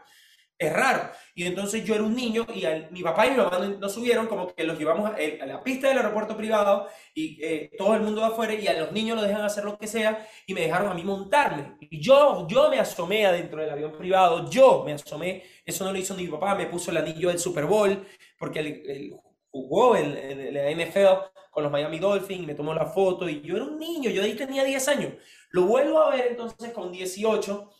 Es 0.59 0.73
raro. 0.73 1.11
Y 1.35 1.45
entonces 1.45 1.85
yo 1.85 1.95
era 1.95 2.03
un 2.03 2.17
niño 2.17 2.47
y 2.55 2.65
mi 2.91 3.03
papá 3.03 3.27
y 3.27 3.33
mi 3.33 3.37
mamá 3.37 3.59
no- 3.59 3.79
nos 3.79 3.93
subieron 3.93 4.27
como 4.27 4.55
que 4.55 4.65
los 4.65 4.79
llevamos 4.79 5.11
a, 5.11 5.15
a 5.43 5.47
la 5.47 5.63
pista 5.63 5.89
del 5.89 5.99
aeropuerto 5.99 6.35
privado 6.35 6.89
y 7.15 7.39
eh, 7.45 7.71
todo 7.77 7.95
el 7.95 8.01
mundo 8.01 8.23
de 8.23 8.29
afuera 8.29 8.55
y 8.55 8.67
a 8.67 8.73
los 8.81 8.91
niños 8.93 9.19
los 9.19 9.27
dejan 9.27 9.43
hacer 9.45 9.65
lo 9.65 9.77
que 9.79 9.87
sea 9.87 10.27
y 10.47 10.55
me 10.55 10.63
dejaron 10.63 10.89
a 10.91 10.95
mí 10.95 11.05
montarme. 11.05 11.77
Y 11.81 12.01
yo, 12.01 12.47
yo 12.49 12.71
me 12.71 12.79
asomé 12.81 13.27
adentro 13.27 13.61
del 13.61 13.71
avión 13.71 13.93
privado, 13.99 14.49
yo 14.49 14.83
me 14.85 14.95
asomé, 14.95 15.43
eso 15.65 15.85
no 15.85 15.93
lo 15.93 15.99
hizo 15.99 16.15
ni 16.17 16.23
mi 16.25 16.31
papá, 16.31 16.55
me 16.55 16.67
puso 16.67 16.91
el 16.91 16.97
anillo 16.99 17.29
del 17.29 17.39
Super 17.39 17.67
Bowl 17.67 18.07
porque 18.39 18.61
él, 18.61 18.83
él 18.87 19.15
jugó 19.51 19.95
la 19.95 20.71
NFL 20.71 21.07
con 21.51 21.63
los 21.65 21.73
Miami 21.73 21.99
Dolphins 21.99 22.47
me 22.47 22.55
tomó 22.55 22.75
la 22.75 22.87
foto 22.87 23.29
y 23.29 23.41
yo 23.43 23.57
era 23.57 23.65
un 23.65 23.79
niño, 23.79 24.11
yo 24.11 24.23
ahí 24.23 24.35
tenía 24.35 24.65
10 24.65 24.89
años. 24.89 25.13
Lo 25.51 25.63
vuelvo 25.63 26.01
a 26.01 26.11
ver 26.11 26.29
entonces 26.31 26.73
con 26.73 26.93
18 26.93 27.71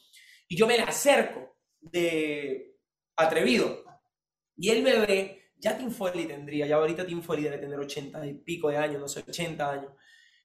y 0.49 0.57
yo 0.57 0.67
me 0.67 0.77
le 0.77 0.83
acerco 0.85 1.56
de 1.91 2.77
atrevido. 3.17 3.85
Y 4.57 4.71
me 4.81 4.99
ve, 5.01 5.51
ya 5.59 5.77
Tim 5.77 5.91
Foley 5.91 6.27
tendría, 6.27 6.67
ya 6.67 6.77
ahorita 6.77 7.07
Tim 7.07 7.23
Foley 7.23 7.45
debe 7.45 7.59
tener 7.59 7.79
80 7.79 8.27
y 8.27 8.35
pico 8.35 8.71
de 8.71 8.77
años, 8.77 9.01
no 9.01 9.09
sé, 9.09 9.21
80 9.21 9.71
años. 9.71 9.93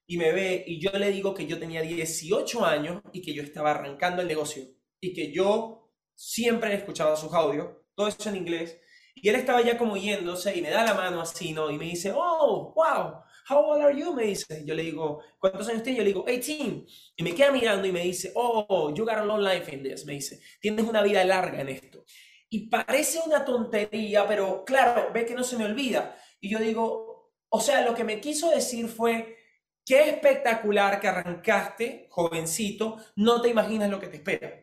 Y 0.06 0.18
me 0.18 0.32
ve 0.32 0.64
y 0.66 0.80
yo 0.80 0.90
le 0.92 1.10
digo 1.10 1.34
que 1.34 1.46
yo 1.46 1.58
tenía 1.58 1.82
18 1.82 2.64
años 2.64 3.02
y 3.12 3.22
que 3.22 3.32
yo 3.32 3.42
estaba 3.42 3.70
arrancando 3.70 4.20
el 4.22 4.28
negocio 4.28 4.64
y 5.00 5.14
que 5.14 5.32
yo 5.32 5.90
siempre 6.14 6.74
escuchaba 6.74 7.16
sus 7.16 7.32
audios, 7.32 7.68
todo 7.94 8.08
eso 8.08 8.28
en 8.28 8.36
inglés. 8.36 8.78
Y 9.14 9.28
él 9.28 9.36
estaba 9.36 9.62
ya 9.62 9.78
como 9.78 9.96
yéndose 9.96 10.56
y 10.56 10.62
me 10.62 10.70
da 10.70 10.84
la 10.84 10.94
mano 10.94 11.20
así, 11.20 11.52
¿no? 11.52 11.70
Y 11.70 11.78
me 11.78 11.84
dice, 11.86 12.12
oh, 12.14 12.72
wow, 12.74 13.22
How 13.48 13.58
old 13.58 13.82
are 13.82 13.98
you? 13.98 14.14
Me 14.14 14.24
dice. 14.24 14.64
Yo 14.64 14.74
le 14.74 14.82
digo, 14.82 15.22
¿cuántos 15.38 15.68
años 15.68 15.82
tienes? 15.82 15.98
Yo 15.98 16.04
le 16.04 16.10
digo, 16.10 16.24
18. 16.26 16.84
Y 17.16 17.22
me 17.22 17.34
queda 17.34 17.52
mirando 17.52 17.86
y 17.86 17.92
me 17.92 18.02
dice, 18.02 18.32
oh, 18.34 18.92
you 18.94 19.04
got 19.04 19.18
a 19.18 19.24
long 19.24 19.42
life 19.42 19.72
in 19.74 19.82
this. 19.82 20.04
Me 20.04 20.14
dice, 20.14 20.40
tienes 20.60 20.86
una 20.86 21.02
vida 21.02 21.24
larga 21.24 21.60
en 21.60 21.68
esto. 21.68 22.04
Y 22.48 22.68
parece 22.68 23.18
una 23.24 23.44
tontería, 23.44 24.26
pero 24.28 24.64
claro, 24.64 25.10
ve 25.12 25.24
que 25.24 25.34
no 25.34 25.42
se 25.42 25.56
me 25.56 25.64
olvida. 25.64 26.16
Y 26.40 26.50
yo 26.50 26.58
digo, 26.58 27.32
o 27.48 27.60
sea, 27.60 27.80
lo 27.82 27.94
que 27.94 28.04
me 28.04 28.20
quiso 28.20 28.50
decir 28.50 28.88
fue, 28.88 29.36
qué 29.84 30.10
espectacular 30.10 31.00
que 31.00 31.08
arrancaste, 31.08 32.06
jovencito, 32.10 32.98
no 33.16 33.40
te 33.40 33.48
imaginas 33.48 33.90
lo 33.90 33.98
que 33.98 34.08
te 34.08 34.16
espera. 34.16 34.62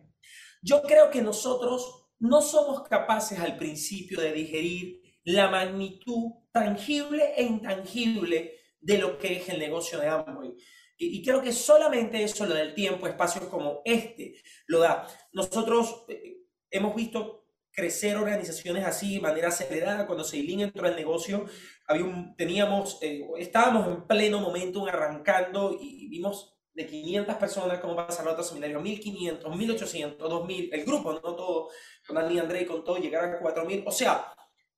Yo 0.62 0.82
creo 0.84 1.10
que 1.10 1.22
nosotros 1.22 2.10
no 2.20 2.42
somos 2.42 2.88
capaces 2.88 3.40
al 3.40 3.58
principio 3.58 4.20
de 4.20 4.34
digerir 4.34 5.02
la 5.24 5.50
magnitud 5.50 6.34
tangible 6.52 7.34
e 7.36 7.44
intangible 7.44 8.59
de 8.82 8.98
lo 8.98 9.18
que 9.18 9.38
es 9.38 9.50
el 9.50 9.60
negocio 9.60 10.00
de 10.00 10.08
Amway. 10.08 10.56
Y, 10.98 11.20
y 11.20 11.24
creo 11.24 11.42
que 11.42 11.52
solamente 11.52 12.24
eso, 12.24 12.46
lo 12.46 12.56
del 12.56 12.74
tiempo, 12.74 13.08
espacios 13.08 13.46
como 13.46 13.82
este, 13.86 14.42
lo 14.68 14.80
da. 14.80 15.08
Nosotros 15.32 16.06
eh, 16.10 16.38
hemos 16.70 16.96
visto 16.96 17.46
crecer 17.72 18.18
organizaciones 18.18 18.86
así 18.86 19.16
de 19.16 19.22
manera 19.22 19.50
acelerada. 19.50 20.06
Cuando 20.06 20.24
Seilin 20.24 20.62
entró 20.62 20.86
al 20.86 20.96
negocio, 20.96 21.46
había 21.88 22.34
teníamos, 22.38 23.00
eh, 23.02 23.26
estábamos 23.38 23.88
en 23.88 24.08
pleno 24.08 24.40
momento 24.40 24.86
arrancando 24.86 25.78
y, 25.80 26.06
y 26.06 26.08
vimos 26.10 26.60
de 26.74 26.86
500 26.86 27.36
personas 27.36 27.80
cómo 27.80 27.96
pasaron 27.96 28.30
a 28.30 28.32
otro 28.32 28.44
seminario, 28.44 28.80
1500, 28.80 29.56
1800, 29.56 30.30
2000, 30.30 30.74
el 30.74 30.86
grupo, 30.86 31.12
no 31.12 31.20
todo, 31.20 31.70
con 32.08 32.16
Dani 32.16 32.36
y 32.36 32.40
André, 32.40 32.66
con 32.66 32.84
todo, 32.84 32.98
llegar 32.98 33.26
a 33.26 33.40
4000. 33.40 33.84
O 33.86 33.92
sea, 33.92 34.34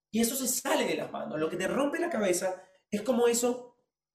y 0.10 0.20
eso 0.20 0.36
se 0.36 0.48
sale 0.48 0.86
de 0.86 0.96
las 0.96 1.12
manos. 1.12 1.39
Lo 1.39 1.50
que 1.50 1.58
te 1.58 1.67
rompe 1.67 2.00
la 2.00 2.10
cabeza 2.10 2.63
es 2.89 3.01
como 3.03 3.27
eso, 3.27 3.71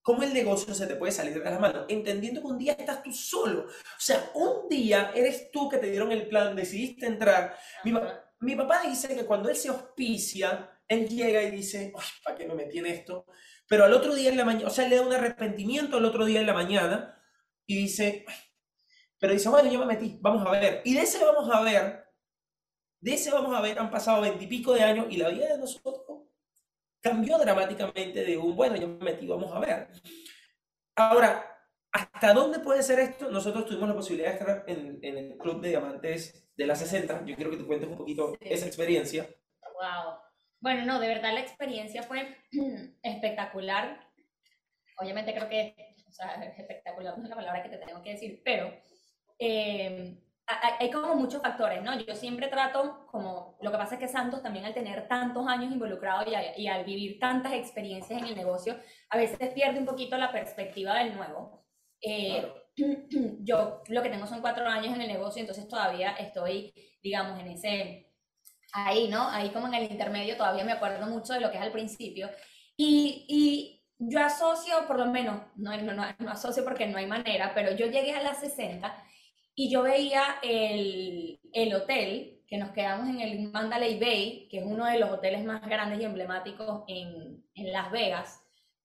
cómo 0.06 0.22
el 0.22 0.32
negocio 0.32 0.72
se 0.74 0.86
te 0.86 0.94
puede 0.96 1.12
salir 1.12 1.34
de 1.34 1.50
las 1.50 1.60
manos, 1.60 1.84
entendiendo 1.88 2.40
que 2.40 2.46
un 2.46 2.58
día 2.58 2.72
estás 2.78 3.02
tú 3.02 3.12
solo. 3.12 3.62
O 3.66 4.00
sea, 4.00 4.30
un 4.34 4.68
día 4.68 5.12
eres 5.14 5.50
tú 5.50 5.68
que 5.68 5.78
te 5.78 5.90
dieron 5.90 6.12
el 6.12 6.28
plan, 6.28 6.54
decidiste 6.54 7.06
entrar. 7.06 7.56
Mi, 7.84 7.92
pa- 7.92 8.24
mi 8.40 8.54
papá 8.56 8.82
dice 8.86 9.08
que 9.16 9.26
cuando 9.26 9.48
él 9.48 9.56
se 9.56 9.68
auspicia, 9.68 10.70
él 10.88 11.08
llega 11.08 11.42
y 11.42 11.50
dice, 11.50 11.92
"Ay, 11.96 12.06
¿para 12.24 12.36
qué 12.36 12.46
me 12.46 12.54
metí 12.54 12.78
en 12.78 12.86
esto? 12.86 13.26
Pero 13.68 13.84
al 13.84 13.92
otro 13.94 14.14
día 14.14 14.30
en 14.30 14.36
la 14.36 14.44
mañana, 14.44 14.68
o 14.68 14.70
sea, 14.70 14.88
le 14.88 14.96
da 14.96 15.02
un 15.02 15.12
arrepentimiento 15.12 15.96
al 15.96 16.04
otro 16.04 16.24
día 16.24 16.40
en 16.40 16.46
la 16.46 16.54
mañana 16.54 17.20
y 17.66 17.76
dice, 17.76 18.24
"Ay", 18.28 18.34
pero 19.18 19.32
dice, 19.34 19.48
bueno, 19.48 19.70
yo 19.72 19.78
me 19.80 19.86
metí, 19.86 20.18
vamos 20.20 20.46
a 20.46 20.50
ver. 20.52 20.82
Y 20.84 20.94
de 20.94 21.02
ese 21.02 21.24
vamos 21.24 21.48
a 21.54 21.62
ver, 21.62 22.04
de 23.00 23.14
ese 23.14 23.30
vamos 23.30 23.54
a 23.56 23.60
ver, 23.60 23.78
han 23.78 23.90
pasado 23.90 24.22
veintipico 24.22 24.74
de 24.74 24.82
años 24.82 25.06
y 25.10 25.16
la 25.18 25.28
vida 25.30 25.48
de 25.52 25.58
nosotros 25.58 26.02
cambió 27.00 27.38
dramáticamente 27.38 28.24
de 28.24 28.36
un, 28.36 28.56
bueno, 28.56 28.76
yo 28.76 28.88
me 28.88 29.04
metí, 29.04 29.26
vamos 29.26 29.52
a 29.54 29.60
ver. 29.60 29.88
Ahora, 30.96 31.44
¿hasta 31.92 32.32
dónde 32.32 32.58
puede 32.60 32.82
ser 32.82 32.98
esto? 32.98 33.30
Nosotros 33.30 33.66
tuvimos 33.66 33.88
la 33.88 33.94
posibilidad 33.94 34.30
de 34.32 34.38
estar 34.38 34.64
en, 34.66 34.98
en 35.02 35.18
el 35.18 35.38
Club 35.38 35.60
de 35.60 35.68
Diamantes 35.70 36.48
de 36.56 36.66
la 36.66 36.74
60. 36.74 37.24
Yo 37.26 37.36
quiero 37.36 37.50
que 37.50 37.58
te 37.58 37.64
cuentes 37.66 37.88
un 37.88 37.96
poquito 37.96 38.32
Sí. 38.40 38.48
esa 38.50 38.66
experiencia. 38.66 39.28
Wow. 39.62 40.18
Bueno, 40.60 40.84
no, 40.86 40.98
de 41.00 41.08
verdad 41.08 41.34
la 41.34 41.40
experiencia 41.40 42.02
fue 42.02 42.36
espectacular. 43.02 44.00
Obviamente 44.98 45.34
creo 45.34 45.48
que, 45.48 45.76
o 46.08 46.12
sea, 46.12 46.34
espectacular 46.56 47.16
no 47.18 47.24
es 47.24 47.30
la 47.30 47.36
palabra 47.36 47.62
que 47.62 47.68
te 47.68 47.78
tengo 47.78 48.02
que 48.02 48.10
decir, 48.12 48.40
pero 48.44 48.72
eh, 49.38 50.18
hay, 50.46 50.90
como 50.90 51.14
muchos 51.14 51.42
factores, 51.42 51.82
¿no? 51.82 51.98
Yo 52.00 52.14
siempre 52.14 52.48
trato, 52.48 53.06
como, 53.10 53.56
lo 53.60 53.70
que 53.72 53.78
pasa 53.78 53.94
es 53.94 54.00
que 54.00 54.08
Santos 54.08 54.42
también 54.42 54.64
al 54.64 54.74
tener 54.74 55.08
tantos 55.08 55.46
años 55.48 55.72
involucrado 55.72 56.30
y, 56.30 56.34
a- 56.34 56.56
y 56.58 56.68
al 56.68 56.84
vivir 56.84 57.18
tantas 57.18 57.52
experiencias 57.52 58.20
en 58.22 58.28
el 58.28 58.36
negocio, 58.36 58.76
a 59.10 59.16
veces 59.16 59.52
pierde 59.54 59.78
un 59.80 59.86
poquito 59.86 60.16
la 60.16 60.30
perspectiva 60.32 60.94
del 60.98 61.16
nuevo. 61.16 61.64
Eh, 62.00 62.46
yo 63.40 63.82
lo 63.88 64.02
que 64.02 64.08
tengo 64.10 64.26
son 64.26 64.40
cuatro 64.40 64.66
años 64.68 64.94
en 64.94 65.00
el 65.02 65.08
negocio, 65.08 65.40
entonces 65.40 65.66
todavía 65.68 66.12
estoy, 66.12 66.72
digamos, 67.02 67.40
en 67.40 67.48
ese, 67.48 68.12
ahí, 68.72 69.08
¿no? 69.08 69.28
Ahí 69.30 69.50
como 69.50 69.66
en 69.68 69.74
el 69.74 69.90
intermedio 69.90 70.36
todavía 70.36 70.64
me 70.64 70.72
acuerdo 70.72 71.06
mucho 71.06 71.32
de 71.32 71.40
lo 71.40 71.50
que 71.50 71.56
es 71.58 71.62
al 71.62 71.72
principio. 71.72 72.28
Y, 72.76 73.24
y 73.28 73.84
yo 73.98 74.20
asocio, 74.20 74.86
por 74.86 74.98
lo 74.98 75.06
menos, 75.06 75.40
no, 75.56 75.76
no, 75.78 75.92
no, 75.94 76.04
no 76.18 76.30
asocio 76.30 76.64
porque 76.64 76.86
no 76.86 76.98
hay 76.98 77.06
manera, 77.06 77.52
pero 77.54 77.72
yo 77.72 77.86
llegué 77.86 78.12
a 78.14 78.22
las 78.22 78.40
60 78.40 78.94
y 79.56 79.70
yo 79.70 79.82
veía 79.82 80.38
el, 80.42 81.40
el 81.52 81.74
hotel 81.74 82.42
que 82.46 82.58
nos 82.58 82.70
quedamos 82.70 83.08
en 83.08 83.20
el 83.20 83.50
Mandalay 83.50 83.98
Bay, 83.98 84.46
que 84.50 84.58
es 84.58 84.64
uno 84.64 84.84
de 84.84 84.98
los 84.98 85.10
hoteles 85.10 85.44
más 85.44 85.62
grandes 85.62 85.98
y 85.98 86.04
emblemáticos 86.04 86.84
en, 86.86 87.42
en 87.54 87.72
Las 87.72 87.90
Vegas, 87.90 88.40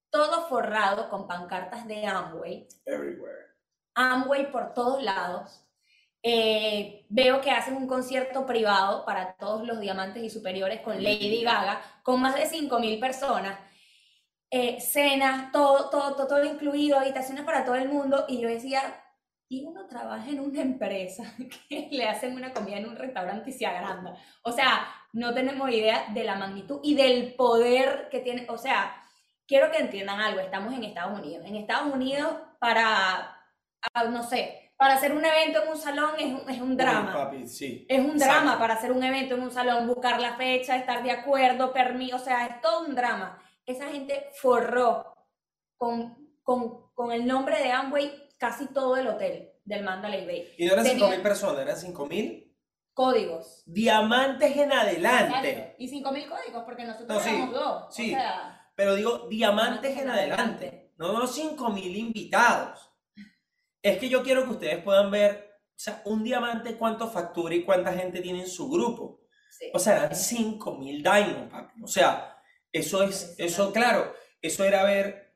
todo 0.10 0.48
forrado 0.48 1.10
con 1.10 1.28
pancartas 1.28 1.86
de 1.88 2.06
Amway. 2.06 2.68
Everywhere. 2.86 3.52
Amway 3.94 4.50
por 4.50 4.74
todos 4.74 5.04
lados. 5.04 5.68
Eh, 6.24 7.06
veo 7.10 7.42
que 7.42 7.52
hacen 7.52 7.76
un 7.76 7.88
concierto 7.88 8.46
privado 8.46 9.04
para 9.06 9.34
todos 9.34 9.68
los 9.68 9.80
diamantes 9.80 10.24
y 10.24 10.30
superiores 10.30 10.80
con 10.82 11.04
Lady 11.04 11.44
Gaga, 11.44 11.82
con 12.04 12.22
más 12.22 12.36
de 12.36 12.48
5.000 12.48 13.00
personas. 13.00 13.60
Eh, 14.50 14.80
cenas, 14.80 15.52
todo, 15.52 15.90
todo, 15.90 16.16
todo, 16.16 16.28
todo 16.28 16.44
incluido, 16.46 16.98
habitaciones 16.98 17.44
para 17.44 17.66
todo 17.66 17.76
el 17.76 17.90
mundo. 17.90 18.26
Y 18.28 18.40
yo 18.40 18.48
decía, 18.48 19.01
y 19.52 19.66
uno 19.66 19.86
trabaja 19.86 20.30
en 20.30 20.40
una 20.40 20.62
empresa 20.62 21.24
que 21.70 21.90
le 21.92 22.08
hacen 22.08 22.34
una 22.36 22.54
comida 22.54 22.78
en 22.78 22.88
un 22.88 22.96
restaurante 22.96 23.50
y 23.50 23.54
se 23.54 23.66
agranda. 23.66 24.16
O 24.44 24.52
sea, 24.54 24.88
no 25.12 25.34
tenemos 25.34 25.70
idea 25.70 26.06
de 26.14 26.24
la 26.24 26.36
magnitud 26.36 26.80
y 26.84 26.96
del 26.96 27.34
poder 27.34 28.08
que 28.10 28.22
tiene. 28.22 28.48
O 28.50 28.58
sea, 28.58 28.96
quiero 29.46 29.70
que 29.70 29.80
entiendan 29.80 30.22
algo, 30.22 30.40
estamos 30.40 30.74
en 30.74 30.86
Estados 30.86 31.20
Unidos. 31.20 31.46
En 31.46 31.58
Estados 31.58 31.94
Unidos, 31.94 32.34
para, 32.60 33.38
ah, 33.94 34.04
no 34.06 34.24
sé, 34.24 34.72
para 34.78 34.94
hacer 34.94 35.12
un 35.12 35.26
evento 35.26 35.64
en 35.64 35.68
un 35.70 35.78
salón 35.78 36.12
es 36.18 36.34
un, 36.34 36.50
es 36.50 36.62
un 36.62 36.70
Uy, 36.72 36.78
drama. 36.78 37.14
papi, 37.14 37.46
sí. 37.46 37.86
Es 37.90 38.00
un 38.00 38.12
Exacto. 38.12 38.34
drama 38.34 38.58
para 38.58 38.76
hacer 38.76 38.94
un 38.94 39.04
evento 39.04 39.36
en 39.36 39.44
un 39.44 39.52
salón, 39.52 39.86
buscar 39.86 40.22
la 40.22 40.38
fecha, 40.38 40.78
estar 40.78 41.04
de 41.04 41.12
acuerdo, 41.12 41.74
permiso, 41.74 42.16
o 42.16 42.20
sea, 42.20 42.46
es 42.46 42.62
todo 42.62 42.86
un 42.88 42.96
drama. 42.96 43.38
Esa 43.66 43.90
gente 43.90 44.30
forró 44.34 45.14
con, 45.76 46.38
con, 46.42 46.90
con 46.94 47.12
el 47.12 47.28
nombre 47.28 47.62
de 47.62 47.70
Amway 47.70 48.31
casi 48.42 48.66
todo 48.74 48.98
el 48.98 49.08
hotel 49.08 49.52
del 49.64 49.84
Mandalay 49.84 50.26
Bay. 50.26 50.52
Y 50.58 50.66
no 50.66 50.74
eran 50.74 50.84
Tenía- 50.84 51.06
5.000 51.10 51.22
personas, 51.22 51.62
eran 51.62 51.78
5.000 51.78 52.52
Códigos. 52.94 53.62
diamantes 53.68 54.58
en 54.58 54.72
adelante. 54.72 55.50
Exacto. 55.52 55.76
Y 55.78 55.88
5.000 55.88 56.28
códigos, 56.28 56.64
porque 56.66 56.84
nosotros 56.84 57.08
No, 57.10 57.20
sí, 57.24 57.30
éramos 57.30 57.54
dos. 57.54 57.96
sí. 57.96 58.12
O 58.14 58.18
sea, 58.18 58.72
Pero 58.76 58.96
digo, 58.96 59.28
diamantes 59.30 59.96
en 59.96 60.10
adelante. 60.10 60.42
adelante. 60.66 60.92
No, 60.98 61.14
no 61.14 61.28
5.000 61.28 61.96
invitados. 61.96 62.90
Es 63.84 64.00
que 64.00 64.10
yo 64.10 64.24
quiero 64.24 64.44
que 64.46 64.52
ustedes 64.52 64.84
puedan 64.84 65.12
ver, 65.12 65.60
o 65.70 65.74
sea, 65.80 66.02
un 66.06 66.24
diamante 66.24 66.76
cuánto 66.78 67.08
factura 67.08 67.54
y 67.54 67.64
cuánta 67.64 67.94
gente 67.94 68.22
tiene 68.22 68.42
en 68.42 68.48
su 68.50 68.70
grupo. 68.70 69.20
sí. 69.52 69.70
O 69.74 69.78
sea, 69.80 69.98
eran 69.98 70.16
5.000 70.16 71.04
diamonds, 71.04 71.52
papi. 71.52 71.84
O 71.84 71.88
sea, 71.88 72.42
eso 72.72 73.04
es, 73.04 73.36
eso, 73.38 73.72
claro, 73.72 74.12
eso 74.42 74.64
era 74.64 74.84
ver 74.84 75.36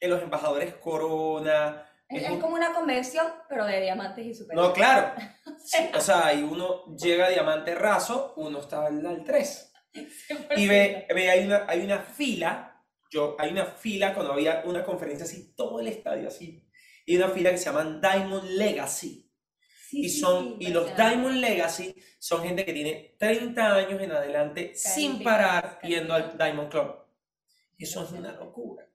en 0.00 0.10
los 0.10 0.20
embajadores 0.22 0.74
Corona. 0.74 1.86
Es, 2.10 2.22
es 2.24 2.38
como 2.38 2.54
una 2.54 2.74
convención, 2.74 3.26
pero 3.48 3.64
de 3.64 3.80
diamantes 3.80 4.26
y 4.26 4.34
superiores. 4.34 4.68
No, 4.68 4.74
claro. 4.74 5.12
Sí, 5.62 5.90
o 5.94 6.00
sea, 6.00 6.32
y 6.32 6.42
uno 6.42 6.96
llega 6.96 7.26
a 7.26 7.28
diamante 7.28 7.74
raso, 7.74 8.32
uno 8.38 8.60
está 8.60 8.86
al, 8.86 9.04
al 9.04 9.22
3. 9.22 9.72
Y 10.56 10.66
ve, 10.66 11.06
ve 11.14 11.30
hay, 11.30 11.44
una, 11.44 11.66
hay 11.68 11.80
una 11.82 11.98
fila, 12.00 12.82
yo, 13.10 13.36
hay 13.38 13.50
una 13.50 13.66
fila 13.66 14.14
cuando 14.14 14.32
había 14.32 14.62
una 14.64 14.82
conferencia 14.82 15.24
así, 15.24 15.54
todo 15.54 15.80
el 15.80 15.88
estadio 15.88 16.28
así. 16.28 16.66
Y 17.04 17.16
una 17.16 17.28
fila 17.28 17.50
que 17.50 17.58
se 17.58 17.66
llaman 17.66 18.00
Diamond 18.00 18.50
Legacy. 18.50 19.30
Sí, 19.88 20.04
Y, 20.04 20.08
son, 20.08 20.56
sí, 20.58 20.66
y 20.66 20.68
los. 20.68 20.96
Diamond 20.96 21.36
Legacy 21.36 21.94
son 22.18 22.42
gente 22.42 22.64
que 22.64 22.72
tiene 22.72 23.16
30 23.18 23.74
años 23.74 24.00
en 24.00 24.12
adelante 24.12 24.72
sin 24.74 25.22
parar 25.22 25.78
yendo 25.82 26.14
al. 26.14 26.38
Diamond 26.38 26.70
Club. 26.70 26.94
Eso 27.76 28.04
es 28.04 28.12
una 28.12 28.32
locura. 28.32 28.89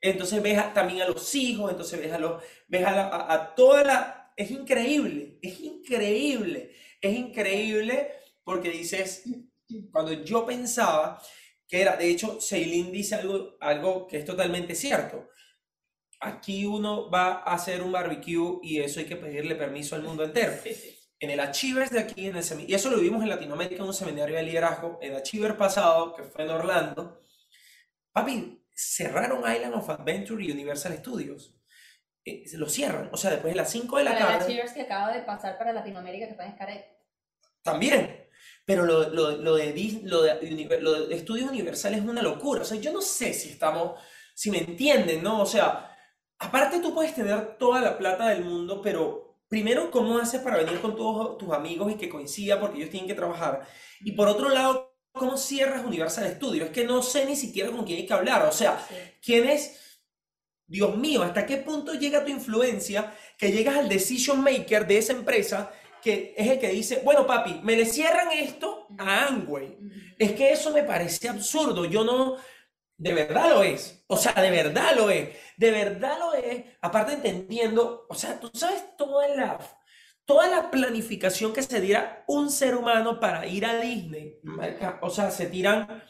Entonces 0.00 0.42
ves 0.42 0.58
a- 0.58 0.72
también 0.74 1.02
a 1.02 1.08
los 1.08 1.34
hijos, 1.34 1.70
entonces 1.70 2.00
ves 2.00 2.12
a 2.12 2.18
los, 2.18 2.42
ves 2.68 2.84
a, 2.86 2.92
la- 2.92 3.08
a- 3.08 3.32
a 3.34 3.54
toda 3.54 3.84
la, 3.84 4.32
es 4.36 4.50
increíble, 4.50 5.38
es 5.42 5.60
increíble, 5.60 6.72
es 7.00 7.16
increíble 7.16 8.12
porque 8.44 8.70
dices, 8.70 9.24
cuando 9.92 10.12
yo 10.12 10.46
pensaba 10.46 11.20
que 11.66 11.80
era, 11.82 11.96
de 11.96 12.08
hecho, 12.10 12.40
Ceilín 12.40 12.92
dice 12.92 13.16
algo, 13.16 13.56
algo 13.60 14.06
que 14.06 14.18
es 14.18 14.24
totalmente 14.24 14.74
cierto. 14.74 15.28
Aquí 16.20 16.64
uno 16.66 17.10
va 17.10 17.28
a 17.42 17.54
hacer 17.54 17.82
un 17.82 17.92
barbecue 17.92 18.58
y 18.62 18.80
eso 18.80 18.98
hay 19.00 19.06
que 19.06 19.16
pedirle 19.16 19.54
permiso 19.54 19.94
al 19.94 20.02
mundo 20.02 20.24
entero. 20.24 20.52
En 21.20 21.30
el 21.30 21.40
Achievers 21.40 21.90
de 21.90 21.98
aquí, 21.98 22.28
en 22.28 22.36
el 22.36 22.44
y 22.68 22.74
eso 22.74 22.90
lo 22.90 22.98
vimos 23.00 23.24
en 23.24 23.28
Latinoamérica 23.30 23.82
en 23.82 23.88
un 23.88 23.92
seminario 23.94 24.36
de 24.36 24.44
liderazgo, 24.44 25.00
el 25.02 25.16
Achiever 25.16 25.56
pasado, 25.56 26.14
que 26.14 26.22
fue 26.22 26.44
en 26.44 26.50
Orlando, 26.50 27.20
papi, 28.12 28.62
cerraron 28.78 29.40
Island 29.40 29.74
of 29.74 29.90
Adventure 29.90 30.42
y 30.42 30.52
Universal 30.52 30.96
Studios. 30.98 31.52
Eh, 32.24 32.44
lo 32.52 32.68
cierran, 32.68 33.10
o 33.12 33.16
sea, 33.16 33.32
después 33.32 33.52
de 33.52 33.56
las 33.56 33.70
5 33.70 33.98
de 33.98 34.04
la 34.04 34.12
Para 34.12 34.38
tarde. 34.38 34.54
Cheers 34.54 34.72
que 34.72 34.82
acaba 34.82 35.12
de 35.12 35.22
pasar 35.22 35.58
para 35.58 35.72
Latinoamérica, 35.72 36.28
que 36.28 36.34
pueden 36.34 36.52
estar 36.52 36.68
ahí. 36.68 36.84
También. 37.62 38.28
Pero 38.64 38.84
lo, 38.84 39.08
lo, 39.08 39.32
lo 39.32 39.56
de, 39.56 40.00
lo, 40.04 40.22
de, 40.22 40.80
lo 40.80 41.06
de 41.06 41.16
Estudios 41.16 41.50
Universal 41.50 41.94
es 41.94 42.02
una 42.02 42.22
locura. 42.22 42.62
O 42.62 42.64
sea, 42.64 42.78
yo 42.78 42.92
no 42.92 43.00
sé 43.00 43.32
si 43.32 43.50
estamos, 43.50 44.00
Si 44.34 44.50
me 44.50 44.58
entienden, 44.58 45.24
¿no? 45.24 45.42
O 45.42 45.46
sea, 45.46 45.96
aparte 46.38 46.78
tú 46.78 46.94
puedes 46.94 47.14
tener 47.14 47.56
toda 47.58 47.80
la 47.80 47.98
plata 47.98 48.28
del 48.28 48.44
mundo, 48.44 48.80
pero 48.80 49.40
primero, 49.48 49.90
¿cómo 49.90 50.18
haces 50.18 50.40
para 50.40 50.58
venir 50.58 50.80
con 50.80 50.94
todos 50.94 51.36
tus 51.36 51.52
amigos 51.52 51.90
y 51.90 51.96
que 51.96 52.08
coincida 52.08 52.60
porque 52.60 52.78
ellos 52.78 52.90
tienen 52.90 53.08
que 53.08 53.14
trabajar? 53.16 53.66
Y 54.00 54.12
por 54.12 54.28
otro 54.28 54.50
lado, 54.50 54.87
¿cómo 55.12 55.36
cierras 55.36 55.84
Universal 55.84 56.32
Studios? 56.36 56.66
Es 56.66 56.72
que 56.72 56.84
no 56.84 57.02
sé 57.02 57.26
ni 57.26 57.36
siquiera 57.36 57.70
con 57.70 57.84
quién 57.84 57.98
hay 57.98 58.06
que 58.06 58.12
hablar. 58.14 58.46
O 58.46 58.52
sea, 58.52 58.84
Sí. 58.88 58.94
¿quién 59.22 59.48
es? 59.48 59.76
Dios 60.66 60.96
mío, 60.96 61.22
¿hasta 61.22 61.46
qué 61.46 61.56
punto 61.58 61.94
llega 61.94 62.24
tu 62.24 62.30
influencia 62.30 63.14
que 63.38 63.50
llegas 63.52 63.76
al 63.76 63.88
decision 63.88 64.42
maker 64.42 64.86
de 64.86 64.98
esa 64.98 65.12
empresa 65.14 65.72
que 66.02 66.34
es 66.36 66.46
el 66.46 66.58
que 66.60 66.68
dice, 66.68 67.00
bueno, 67.04 67.26
papi, 67.26 67.60
me 67.62 67.74
le 67.74 67.86
cierran 67.86 68.30
esto 68.32 68.86
a? 68.98 69.28
Ujú. 69.32 69.90
Es 70.18 70.32
que 70.32 70.52
eso 70.52 70.70
me 70.72 70.82
parece 70.82 71.28
absurdo. 71.28 71.86
Yo 71.86 72.04
no, 72.04 72.36
de 72.98 73.14
verdad 73.14 73.48
lo 73.50 73.62
es. 73.62 74.04
O 74.08 74.16
sea, 74.16 74.32
de 74.34 74.50
verdad 74.50 74.94
lo 74.94 75.08
es. 75.10 75.30
De 75.56 75.70
verdad 75.70 76.18
lo 76.18 76.34
es. 76.34 76.64
Aparte 76.82 77.14
entendiendo, 77.14 78.06
o 78.08 78.14
sea, 78.14 78.38
tú 78.38 78.50
sabes 78.52 78.96
toda 78.96 79.26
la, 79.28 79.58
toda 80.28 80.46
la 80.46 80.70
planificación 80.70 81.54
que 81.54 81.62
se 81.62 81.80
diera 81.80 82.22
un 82.26 82.50
ser 82.50 82.74
humano 82.74 83.18
para 83.18 83.46
ir 83.46 83.64
a 83.64 83.80
Disney. 83.80 84.38
O 85.00 85.08
sea, 85.08 85.30
se 85.30 85.46
tiran, 85.46 86.04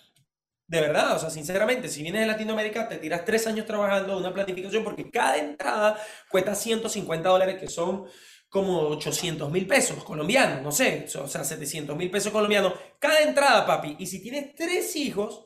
de 0.67 0.81
verdad, 0.81 1.15
o 1.15 1.21
sea, 1.21 1.31
sinceramente, 1.31 1.89
si 1.89 2.03
vienes 2.03 2.23
de 2.23 2.27
Latinoamérica, 2.27 2.89
te 2.89 2.97
tiras 2.97 3.25
tres 3.25 3.47
años 3.47 3.65
trabajando 3.65 4.19
una 4.19 4.35
planificación 4.35 4.83
porque 4.83 5.09
cada 5.09 5.37
entrada 5.37 5.97
cuesta 6.29 6.57
150 6.57 7.29
dólares, 7.29 7.61
que 7.61 7.69
son 7.69 8.07
como 8.49 8.89
800 8.89 9.53
mil 9.53 9.69
pesos 9.69 10.03
colombianos, 10.03 10.63
no 10.63 10.73
sé, 10.73 11.07
o 11.15 11.29
sea, 11.29 11.45
700 11.45 11.97
mil 11.97 12.11
pesos 12.11 12.33
colombianos. 12.33 12.73
Cada 12.99 13.21
entrada, 13.21 13.65
papi. 13.65 13.95
Y 14.01 14.07
si 14.07 14.21
tienes 14.21 14.57
tres 14.57 14.97
hijos, 14.97 15.45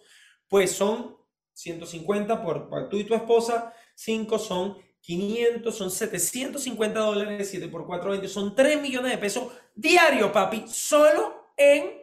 pues 0.48 0.72
son 0.72 1.18
150 1.52 2.42
por, 2.42 2.70
por 2.70 2.88
tú 2.88 2.96
y 2.96 3.04
tu 3.04 3.14
esposa, 3.14 3.74
5 3.96 4.38
son 4.38 4.78
500, 5.02 5.76
son 5.76 5.90
750 5.90 7.00
dólares, 7.00 7.48
7 7.50 7.68
por 7.68 7.86
4, 7.86 8.10
20, 8.12 8.28
son 8.28 8.54
3 8.54 8.80
millones 8.80 9.10
de 9.12 9.18
pesos 9.18 9.52
diario, 9.74 10.32
papi, 10.32 10.64
solo 10.68 11.52
en, 11.56 12.02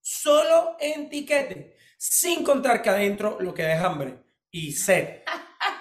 solo 0.00 0.76
en 0.80 1.08
tiquete, 1.08 1.76
sin 1.96 2.42
contar 2.42 2.82
que 2.82 2.88
adentro 2.90 3.36
lo 3.40 3.52
que 3.52 3.70
es 3.70 3.80
hambre 3.80 4.18
y 4.50 4.72
sed. 4.72 5.22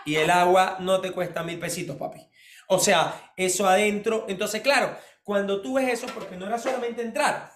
Y 0.05 0.15
el 0.15 0.29
agua 0.29 0.77
no 0.79 0.99
te 0.99 1.11
cuesta 1.11 1.41
mil 1.41 1.57
pesitos, 1.57 1.95
papi. 1.95 2.19
O 2.67 2.79
sea, 2.79 3.31
eso 3.37 3.67
adentro. 3.67 4.25
Entonces, 4.27 4.61
claro, 4.61 4.97
cuando 5.23 5.61
tú 5.61 5.75
ves 5.75 5.91
eso, 5.91 6.07
porque 6.13 6.35
no 6.35 6.47
era 6.47 6.57
solamente 6.57 7.01
entrar, 7.01 7.51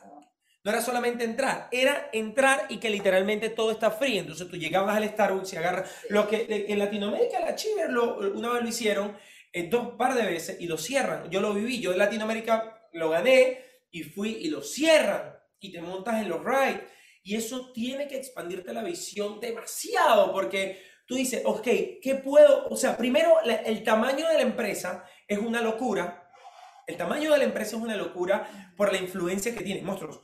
no 0.63 0.71
era 0.71 0.81
solamente 0.81 1.23
entrar, 1.23 1.67
era 1.71 2.09
entrar 2.13 2.65
y 2.69 2.77
que 2.77 2.89
literalmente 2.89 3.49
todo 3.49 3.71
está 3.71 3.91
frío. 3.91 4.21
Entonces 4.21 4.47
tú 4.47 4.57
llegabas 4.57 4.95
al 4.97 5.07
Starbucks 5.09 5.53
y 5.53 5.57
agarras 5.57 5.89
lo 6.09 6.27
que 6.27 6.65
en 6.67 6.77
Latinoamérica 6.79 7.39
la 7.39 7.55
Chiver 7.55 7.89
lo, 7.89 8.17
una 8.33 8.49
vez 8.53 8.61
lo 8.63 8.69
hicieron 8.69 9.17
eh, 9.53 9.67
dos 9.69 9.95
par 9.97 10.13
de 10.13 10.23
veces 10.25 10.57
y 10.59 10.67
lo 10.67 10.77
cierran. 10.77 11.29
Yo 11.31 11.41
lo 11.41 11.53
viví, 11.53 11.79
yo 11.79 11.91
en 11.91 11.97
Latinoamérica 11.97 12.87
lo 12.93 13.09
gané 13.09 13.59
y 13.89 14.03
fui 14.03 14.37
y 14.41 14.49
lo 14.49 14.61
cierran 14.61 15.33
y 15.59 15.71
te 15.71 15.81
montas 15.81 16.21
en 16.21 16.29
los 16.29 16.43
rides. 16.43 16.81
Y 17.23 17.35
eso 17.35 17.71
tiene 17.71 18.07
que 18.07 18.17
expandirte 18.17 18.73
la 18.73 18.83
visión 18.83 19.39
demasiado 19.39 20.31
porque 20.31 20.81
tú 21.05 21.15
dices, 21.15 21.41
ok, 21.45 21.63
¿qué 22.01 22.21
puedo? 22.23 22.67
O 22.67 22.75
sea, 22.77 22.97
primero 22.97 23.35
la- 23.45 23.55
el 23.55 23.83
tamaño 23.83 24.27
de 24.27 24.35
la 24.35 24.41
empresa 24.41 25.05
es 25.27 25.37
una 25.39 25.61
locura. 25.61 26.29
El 26.87 26.97
tamaño 26.97 27.31
de 27.31 27.37
la 27.37 27.43
empresa 27.43 27.75
es 27.77 27.81
una 27.81 27.95
locura 27.95 28.73
por 28.75 28.91
la 28.91 28.97
influencia 28.99 29.53
que 29.55 29.63
tiene. 29.63 29.81
Monstruos. 29.81 30.21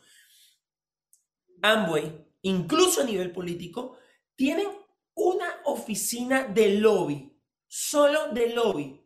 Amway, 1.62 2.26
incluso 2.42 3.02
a 3.02 3.06
nivel 3.06 3.32
político, 3.32 3.98
tienen 4.36 4.68
una 5.16 5.62
oficina 5.66 6.44
de 6.44 6.76
lobby, 6.76 7.36
solo 7.68 8.30
de 8.30 8.50
lobby, 8.50 9.04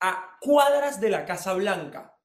a 0.00 0.36
cuadras 0.40 1.00
de 1.00 1.10
la 1.10 1.24
Casa 1.24 1.54
Blanca, 1.54 2.18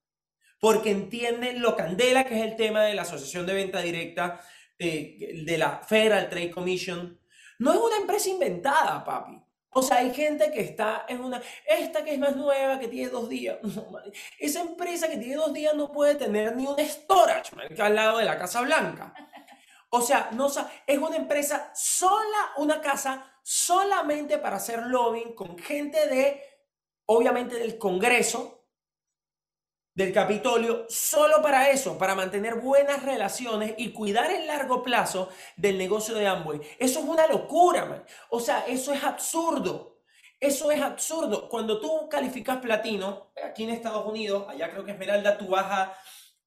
porque 0.60 0.90
entienden 0.90 1.60
lo 1.60 1.76
candela 1.76 2.24
que 2.24 2.36
es 2.38 2.44
el 2.44 2.56
tema 2.56 2.82
de 2.82 2.94
la 2.94 3.02
Asociación 3.02 3.46
de 3.46 3.54
Venta 3.54 3.80
Directa, 3.80 4.40
eh, 4.78 5.42
de 5.44 5.58
la 5.58 5.78
Federal 5.78 6.28
Trade 6.28 6.50
Commission. 6.50 7.20
No 7.58 7.72
es 7.72 7.78
una 7.78 7.96
empresa 7.96 8.28
inventada, 8.28 9.04
papi. 9.04 9.40
O 9.76 9.82
sea, 9.82 9.98
hay 9.98 10.14
gente 10.14 10.52
que 10.52 10.60
está 10.60 11.04
en 11.08 11.20
una, 11.20 11.42
esta 11.66 12.04
que 12.04 12.14
es 12.14 12.18
más 12.18 12.36
nueva, 12.36 12.78
que 12.78 12.88
tiene 12.88 13.10
dos 13.10 13.28
días. 13.28 13.58
No. 13.62 13.98
Esa 14.38 14.60
empresa 14.60 15.08
que 15.08 15.16
tiene 15.16 15.34
dos 15.34 15.52
días 15.52 15.74
no 15.74 15.90
puede 15.90 16.14
tener 16.14 16.54
ni 16.54 16.66
un 16.66 16.78
storage, 16.78 17.54
man, 17.56 17.66
al 17.78 17.94
lado 17.94 18.18
de 18.18 18.24
la 18.24 18.38
Casa 18.38 18.60
Blanca. 18.62 19.12
O 19.96 20.02
sea, 20.02 20.30
no, 20.32 20.48
es 20.88 20.98
una 20.98 21.14
empresa 21.14 21.70
sola, 21.72 22.52
una 22.56 22.80
casa 22.80 23.32
solamente 23.44 24.38
para 24.38 24.56
hacer 24.56 24.82
lobbying 24.86 25.36
con 25.36 25.56
gente 25.56 26.08
de, 26.08 26.42
obviamente, 27.06 27.54
del 27.54 27.78
Congreso, 27.78 28.66
del 29.94 30.12
Capitolio, 30.12 30.86
solo 30.88 31.40
para 31.40 31.70
eso, 31.70 31.96
para 31.96 32.16
mantener 32.16 32.56
buenas 32.56 33.04
relaciones 33.04 33.74
y 33.78 33.92
cuidar 33.92 34.32
el 34.32 34.48
largo 34.48 34.82
plazo 34.82 35.28
del 35.56 35.78
negocio 35.78 36.16
de 36.16 36.26
Amway. 36.26 36.60
Eso 36.80 36.98
es 36.98 37.04
una 37.04 37.28
locura, 37.28 37.84
man. 37.84 38.04
O 38.30 38.40
sea, 38.40 38.64
eso 38.66 38.92
es 38.92 39.04
absurdo. 39.04 40.00
Eso 40.40 40.72
es 40.72 40.82
absurdo. 40.82 41.48
Cuando 41.48 41.80
tú 41.80 42.08
calificas 42.08 42.58
platino, 42.58 43.30
aquí 43.48 43.62
en 43.62 43.70
Estados 43.70 44.04
Unidos, 44.04 44.46
allá 44.48 44.72
creo 44.72 44.84
que 44.84 44.90
Esmeralda, 44.90 45.38
tú 45.38 45.50
vas 45.50 45.66
a, 45.70 45.98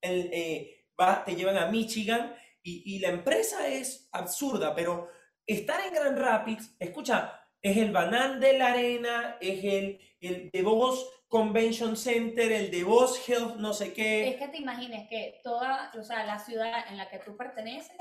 eh, 0.02 0.84
te 1.24 1.34
llevan 1.34 1.56
a 1.56 1.68
Michigan 1.68 2.36
y, 2.68 2.96
y 2.96 2.98
la 3.00 3.08
empresa 3.08 3.66
es 3.68 4.08
absurda, 4.12 4.74
pero 4.74 5.08
estar 5.46 5.80
en 5.86 5.94
Grand 5.94 6.18
Rapids, 6.18 6.76
escucha, 6.78 7.40
es 7.62 7.76
el 7.76 7.90
Banal 7.90 8.38
de 8.40 8.58
la 8.58 8.68
Arena, 8.68 9.36
es 9.40 9.64
el, 9.64 10.00
el 10.20 10.50
DeVos 10.52 11.10
Convention 11.28 11.96
Center, 11.96 12.50
el 12.52 12.70
DeVos 12.70 13.28
Health, 13.28 13.56
no 13.56 13.72
sé 13.72 13.86
Es 13.86 13.92
qué. 13.94 14.36
que 14.38 14.48
te 14.48 14.58
imagines 14.58 15.08
que 15.08 15.40
toda, 15.42 15.90
o 15.98 16.02
sea, 16.02 16.24
la 16.24 16.38
ciudad 16.38 16.84
en 16.90 16.96
la 16.96 17.08
que 17.10 17.18
tú 17.18 17.36
perteneces, 17.36 17.96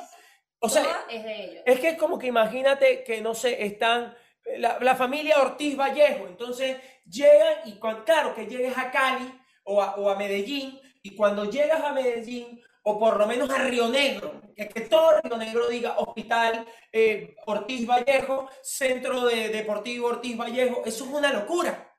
O 0.60 0.70
sea, 0.70 1.06
es 1.10 1.24
de 1.24 1.44
ellos. 1.44 1.64
Es 1.66 1.80
que 1.80 1.90
es 1.90 1.98
como 1.98 2.18
que 2.18 2.28
imagínate 2.28 3.04
que, 3.04 3.22
no 3.22 3.34
sé, 3.34 3.66
están 3.66 4.16
la, 4.58 4.80
la 4.80 4.96
familia 4.96 5.42
Ortiz 5.42 5.76
Vallejo, 5.76 6.26
entonces 6.28 6.78
llegan 7.06 7.56
y 7.66 7.74
cuando, 7.80 8.04
claro, 8.06 8.34
que 8.34 8.46
llegues 8.46 8.78
a 8.78 8.92
Cali 8.92 9.30
o 9.64 9.82
a, 9.82 9.96
o 9.98 10.10
a 10.10 10.16
Medellín, 10.16 10.80
y 11.04 11.16
cuando 11.16 11.50
llegas 11.50 11.82
a 11.84 11.92
Medellín, 11.94 12.62
o 12.90 12.98
por 12.98 13.18
lo 13.18 13.28
menos 13.28 13.50
a 13.50 13.58
Río 13.58 13.90
Negro, 13.90 14.40
que, 14.56 14.66
todo 14.82 15.20
Río 15.22 15.36
Negro 15.36 15.68
diga 15.68 15.98
Hospital 15.98 16.66
eh, 16.90 17.36
Ortiz 17.46 17.86
Vallejo, 17.86 18.50
Centro 18.64 19.26
de 19.26 19.50
Deportivo 19.50 20.08
Ortiz 20.08 20.38
Vallejo, 20.38 20.84
eso 20.86 21.04
es 21.04 21.12
una 21.12 21.34
locura. 21.34 21.94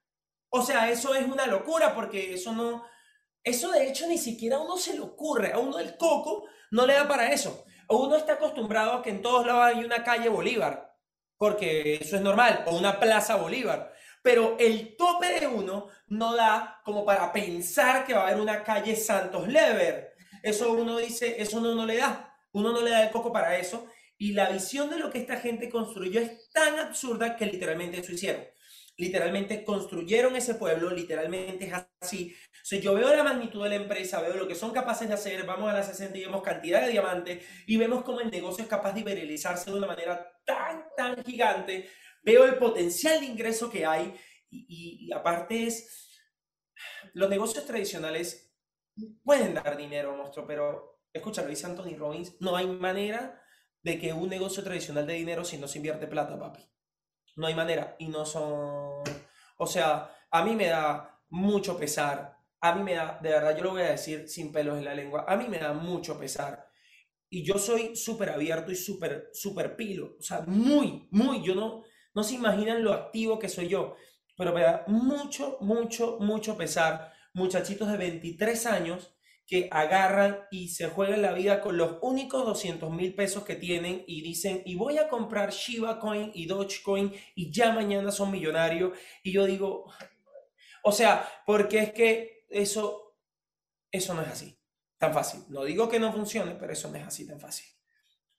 O 0.48 0.62
sea, 0.62 0.88
eso 0.88 1.14
es 1.14 1.27
una 1.27 1.46
locura 1.46 1.94
porque 1.94 2.33
eso 2.33 2.53
no, 2.53 2.87
eso 3.44 3.70
de 3.70 3.87
hecho 3.87 4.07
ni 4.07 4.16
siquiera 4.16 4.57
a 4.57 4.61
uno 4.61 4.79
se 4.79 4.94
le 4.94 5.01
ocurre, 5.01 5.53
a 5.53 5.59
uno 5.59 5.79
el 5.79 5.98
coco 5.98 6.46
no 6.70 6.87
le 6.87 6.94
da 6.94 7.07
para 7.07 7.31
eso. 7.33 7.66
Uno 7.90 8.16
está 8.16 8.35
acostumbrado 8.35 8.92
a 8.92 9.03
que 9.03 9.11
en 9.11 9.20
todos 9.20 9.44
lados 9.44 9.64
hay 9.64 9.85
una 9.85 10.03
calle 10.03 10.31
Bolívar, 10.31 10.96
porque 11.37 11.96
eso 11.96 12.16
es 12.16 12.22
normal, 12.22 12.64
o 12.66 12.74
una 12.74 12.98
plaza 12.98 13.37
Bolívar. 13.37 13.92
Pero 14.22 14.57
el 14.59 14.96
tope 14.96 15.38
de 15.38 15.46
uno 15.46 15.88
no 16.07 16.35
da 16.35 16.81
como 16.83 17.05
para 17.05 17.31
pensar 17.31 18.07
que 18.07 18.14
va 18.14 18.20
a 18.20 18.29
haber 18.29 18.40
una 18.40 18.64
calle 18.64 18.96
Santos 18.96 19.46
Lever. 19.48 20.08
Eso 20.48 20.72
uno 20.72 20.98
dice, 20.98 21.40
eso 21.40 21.58
uno 21.58 21.74
no 21.74 21.87
le 21.87 21.96
da. 21.96 22.34
Uno 22.52 22.72
no 22.72 22.80
le 22.82 22.90
da 22.90 23.04
el 23.04 23.11
coco 23.11 23.32
para 23.32 23.58
eso. 23.58 23.87
Y 24.16 24.32
la 24.32 24.50
visión 24.50 24.90
de 24.90 24.98
lo 24.98 25.11
que 25.11 25.18
esta 25.18 25.37
gente 25.40 25.68
construyó 25.70 26.20
es 26.20 26.50
tan 26.50 26.78
absurda 26.78 27.37
que 27.37 27.46
literalmente 27.46 28.00
eso 28.00 28.12
hicieron. 28.12 28.44
Literalmente 28.96 29.64
construyeron 29.64 30.34
ese 30.34 30.54
pueblo, 30.56 30.90
literalmente 30.90 31.66
es 31.66 31.72
así. 32.00 32.34
O 32.52 32.64
sea, 32.64 32.80
yo 32.80 32.94
veo 32.94 33.14
la 33.14 33.22
magnitud 33.22 33.62
de 33.62 33.68
la 33.70 33.76
empresa, 33.76 34.20
veo 34.20 34.34
lo 34.34 34.48
que 34.48 34.56
son 34.56 34.72
capaces 34.72 35.06
de 35.06 35.14
hacer, 35.14 35.44
vamos 35.46 35.70
a 35.70 35.74
la 35.74 35.84
60 35.84 36.18
y 36.18 36.22
vemos 36.24 36.42
cantidad 36.42 36.82
de 36.84 36.90
diamantes 36.90 37.44
y 37.66 37.76
vemos 37.76 38.02
cómo 38.02 38.20
el 38.20 38.30
negocio 38.30 38.64
es 38.64 38.68
capaz 38.68 38.92
de 38.94 39.04
viralizarse 39.04 39.70
de 39.70 39.76
una 39.78 39.87
manera 39.87 40.28
tan, 40.44 40.84
tan 40.96 41.22
gigante. 41.24 41.88
Veo 42.24 42.44
el 42.44 42.56
potencial 42.56 43.20
de 43.20 43.26
ingreso 43.26 43.70
que 43.70 43.87
hay 43.87 44.12
y, 44.50 44.66
y- 44.68 45.06
y 45.08 45.12
aparte 45.12 45.64
es, 45.68 46.20
los 47.14 47.28
negocios 47.30 47.64
tradicionales 47.66 48.47
pueden 49.22 49.54
dar 49.54 49.76
dinero, 49.76 50.16
monstruo, 50.16 50.46
pero 50.46 51.00
escucha, 51.12 51.42
lo 51.42 51.48
dice 51.48 51.66
Anthony 51.66 51.96
Robbins, 51.96 52.37
no 52.40 52.56
hay 52.56 52.66
manera 52.66 53.42
de 53.82 53.98
que 53.98 54.12
un 54.12 54.28
negocio 54.28 54.62
tradicional 54.62 55.06
de 55.06 55.14
dinero 55.14 55.44
si 55.44 55.58
no 55.58 55.68
se 55.68 55.78
invierte 55.78 56.06
plata, 56.06 56.38
papi. 56.38 56.62
No 57.37 57.46
hay 57.46 57.54
manera 57.54 57.94
y 57.98 58.08
no 58.08 58.24
son, 58.26 59.02
o 59.58 59.66
sea, 59.66 60.11
a 60.30 60.44
mí 60.44 60.56
me 60.56 60.66
da 60.66 61.20
mucho 61.30 61.78
pesar, 61.78 62.37
a 62.61 62.74
mí 62.74 62.82
me 62.82 62.94
da, 62.94 63.18
de 63.22 63.30
verdad, 63.30 63.56
yo 63.56 63.64
lo 63.64 63.70
voy 63.70 63.82
a 63.82 63.90
decir 63.90 64.28
sin 64.28 64.52
pelos 64.52 64.76
en 64.78 64.84
la 64.84 64.94
lengua, 64.94 65.24
a 65.28 65.37
mí 65.37 65.46
me 65.48 65.58
da 65.58 65.72
mucho 65.72 66.18
pesar. 66.18 66.66
Y 67.30 67.44
yo 67.44 67.58
soy 67.58 67.94
súper 67.94 68.30
abierto 68.30 68.72
y 68.72 68.76
súper, 68.76 69.28
súper 69.32 69.76
pilo, 69.76 70.16
o 70.18 70.22
sea, 70.22 70.40
muy, 70.46 71.08
muy, 71.11 71.42
yo 71.44 71.54
no, 71.54 71.84
no 72.14 72.24
se 72.24 72.34
imaginan 72.34 72.82
lo 72.82 72.92
activo 72.92 73.38
que 73.38 73.48
soy 73.48 73.68
yo, 73.68 73.94
pero 74.37 74.52
me 74.52 74.62
da 74.62 74.84
mucho, 74.88 75.58
mucho, 75.61 76.18
mucho 76.20 76.56
pesar 76.56 77.12
muchachitos 77.38 77.90
de 77.90 77.96
23 77.96 78.66
años 78.66 79.14
que 79.46 79.68
agarran 79.72 80.40
y 80.51 80.68
se 80.68 80.88
juegan 80.88 81.22
la 81.22 81.33
vida 81.33 81.62
con 81.62 81.79
los 81.79 81.96
únicos 82.03 82.44
200 82.44 82.90
mil 82.90 83.14
pesos 83.14 83.44
que 83.44 83.57
tienen 83.57 84.05
y 84.07 84.20
dicen, 84.20 84.62
y 84.66 84.74
voy 84.74 84.98
a 84.98 85.09
comprar 85.09 85.51
Shiba 85.53 85.98
Coin 85.98 86.31
y 86.35 86.44
Dogecoin 86.44 87.14
y 87.35 87.51
ya 87.51 87.72
mañana 87.72 88.12
son 88.12 88.31
millonarios. 88.31 88.92
Y 89.22 89.33
yo 89.33 89.46
digo, 89.46 89.90
o 90.83 90.92
sea, 90.92 91.27
porque 91.46 91.79
es 91.79 91.92
que 91.92 92.44
eso, 92.51 93.16
eso 93.90 94.12
no 94.12 94.20
es 94.20 94.29
así, 94.29 94.59
tan 94.98 95.14
fácil. 95.14 95.44
No 95.48 95.64
digo 95.64 95.88
que 95.88 95.98
no 95.98 96.12
funcione, 96.12 96.55
pero 96.57 96.74
eso 96.74 96.90
no 96.90 96.98
es 96.98 97.07
así 97.07 97.27
tan 97.27 97.40
fácil. 97.40 97.66